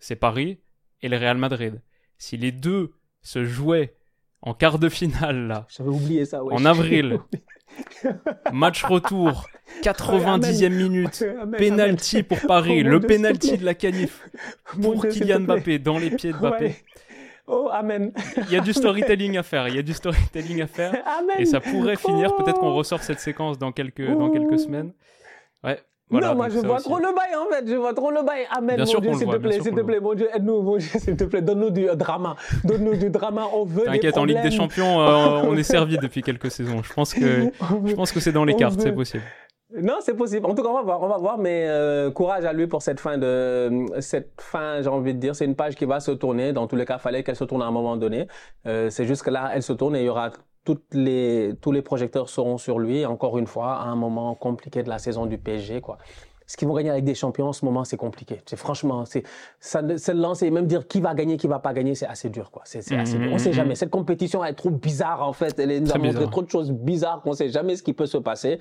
[0.00, 0.58] c'est Paris
[1.02, 1.82] et le Real Madrid
[2.18, 3.94] si les deux se jouaient
[4.42, 5.66] en quart de finale là.
[5.68, 7.18] J'avais oublié ça en avril.
[8.52, 9.46] Match retour,
[9.82, 11.24] 90e minute,
[11.56, 14.28] penalty pour Paris, le penalty de la canif
[14.80, 16.76] pour Kylian Mbappé dans les pieds de Mbappé.
[17.46, 18.12] Oh, amen.
[18.36, 20.94] Il y a du storytelling à faire, il y a du storytelling à faire.
[21.38, 24.92] Et ça pourrait finir, peut-être qu'on ressort cette séquence dans quelques, dans quelques semaines.
[25.64, 25.80] Ouais,
[26.20, 28.46] non, moi je vois trop le bail en fait, je vois trop le bail.
[28.50, 31.16] Amen, mon Dieu, s'il te plaît, s'il te plaît, mon Dieu, aide-nous, mon Dieu, s'il
[31.16, 35.00] te plaît, donne-nous du drama, donne-nous du drama, on veut T'inquiète, en Ligue des Champions,
[35.00, 36.82] euh, on est servi depuis quelques saisons.
[36.82, 37.50] Je pense que,
[37.86, 39.22] je pense que c'est dans les cartes, c'est possible.
[39.80, 40.44] Non, c'est possible.
[40.46, 42.82] En tout cas, on va voir, on va voir, mais euh, courage à lui pour
[42.82, 44.82] cette fin de cette fin.
[44.82, 46.52] J'ai envie de dire, c'est une page qui va se tourner.
[46.52, 48.26] Dans tous les cas, fallait qu'elle se tourne à un moment donné.
[48.66, 50.30] Euh, c'est juste que là, elle se tourne et il y aura
[50.64, 53.04] toutes les tous les projecteurs seront sur lui.
[53.04, 55.98] Encore une fois, à un moment compliqué de la saison du PSG, quoi.
[56.46, 58.42] Ce qu'ils vont gagner avec des champions en ce moment, c'est compliqué.
[58.46, 62.28] C'est franchement, c'est lancer, même dire qui va gagner, qui va pas gagner, c'est assez
[62.28, 62.62] dur, quoi.
[62.66, 63.32] C'est assez dur.
[63.32, 63.74] On sait jamais.
[63.74, 65.58] Cette compétition elle est trop bizarre en fait.
[65.58, 68.18] Elle nous a montré trop de choses bizarres qu'on sait jamais ce qui peut se
[68.18, 68.58] passer.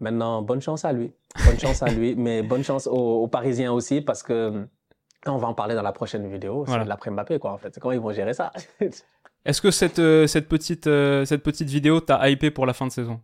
[0.00, 1.12] Maintenant, bonne chance à lui.
[1.46, 4.66] Bonne chance à lui, mais bonne chance aux, Parisiens aussi parce que
[5.26, 6.64] on va en parler dans la prochaine vidéo.
[6.66, 7.78] C'est l'après Mbappé, quoi, en fait.
[7.78, 8.50] Comment ils vont gérer ça?
[9.44, 12.86] Est-ce que cette, euh, cette, petite, euh, cette petite vidéo t'a hypé pour la fin
[12.86, 13.20] de saison?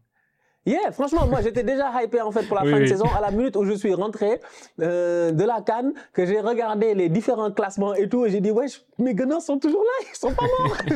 [0.66, 3.30] Yeah, franchement, moi j'étais déjà hypé en fait pour la fin de saison à la
[3.30, 4.40] minute où je suis rentré
[4.80, 8.50] euh, de la Cannes, que j'ai regardé les différents classements et tout, et j'ai dit
[8.50, 10.76] wesh, mes gunners sont toujours là, ils sont pas morts.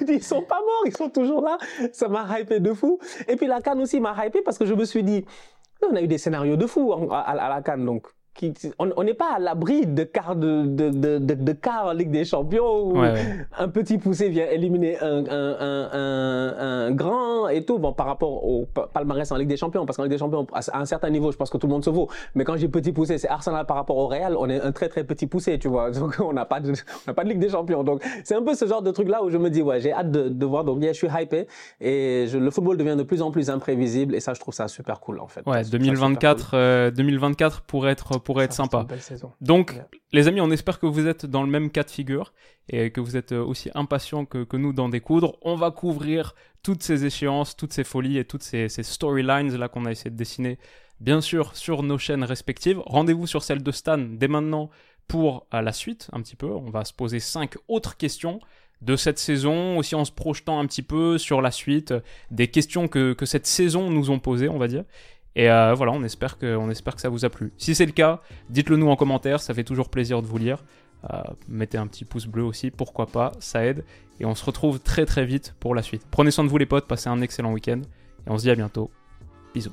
[0.00, 1.56] j'ai dit, ils sont pas morts, ils sont toujours là.
[1.92, 2.98] Ça m'a hypé de fou.
[3.28, 5.24] Et puis la Cannes aussi m'a hypé parce que je me suis dit,
[5.88, 8.08] on a eu des scénarios de fou à, à la Cannes donc
[8.78, 12.24] on n'est pas à l'abri de quart de, de, de, de, quart en Ligue des
[12.24, 17.78] Champions où un petit poussé vient éliminer un, un, un, un, grand et tout.
[17.78, 20.80] Bon, par rapport au palmarès en Ligue des Champions, parce qu'en Ligue des Champions, à
[20.80, 22.08] un certain niveau, je pense que tout le monde se vaut.
[22.34, 24.88] Mais quand j'ai petit poussé, c'est Arsenal par rapport au Real, on est un très
[24.88, 25.90] très petit poussé, tu vois.
[25.92, 27.84] Donc on n'a pas de, on n'a pas de Ligue des Champions.
[27.84, 29.92] Donc c'est un peu ce genre de truc là où je me dis ouais, j'ai
[29.92, 30.64] hâte de, de voir.
[30.64, 31.46] Donc yeah, je suis hypé
[31.80, 34.66] et je, le football devient de plus en plus imprévisible et ça, je trouve ça
[34.66, 35.42] super cool en fait.
[35.46, 38.86] Ouais, 2024, 2024 pour être pourrait être sympa.
[39.40, 39.80] Donc,
[40.12, 42.32] les amis, on espère que vous êtes dans le même cas de figure
[42.68, 45.36] et que vous êtes euh, aussi impatients que, que nous d'en découdre.
[45.42, 49.84] On va couvrir toutes ces échéances, toutes ces folies et toutes ces, storylines là qu'on
[49.84, 50.58] a essayé de dessiner,
[51.00, 52.80] bien sûr, sur nos chaînes respectives.
[52.86, 54.70] Rendez-vous sur celle de Stan dès maintenant
[55.06, 56.46] pour la suite, un petit peu.
[56.46, 58.40] On va se poser cinq autres questions
[58.80, 61.94] de cette saison, aussi en se projetant un petit peu sur la suite,
[62.30, 64.84] des questions que, que cette saison nous ont posées, on va dire.
[65.36, 66.56] Et euh, voilà, on espère, que,
[66.96, 67.52] ça vous a plu.
[67.56, 68.20] Si c'est le cas,
[68.50, 70.64] dites-le nous en commentaire, ça fait toujours plaisir de vous lire.
[71.12, 73.84] Euh, mettez un petit pouce bleu aussi, pourquoi pas, ça aide.
[74.20, 76.02] Et on se retrouve très très vite pour la suite.
[76.10, 77.82] Prenez soin de vous les potes, passez un excellent week-end.
[78.26, 78.90] Et on se dit à bientôt.
[79.54, 79.72] Bisous.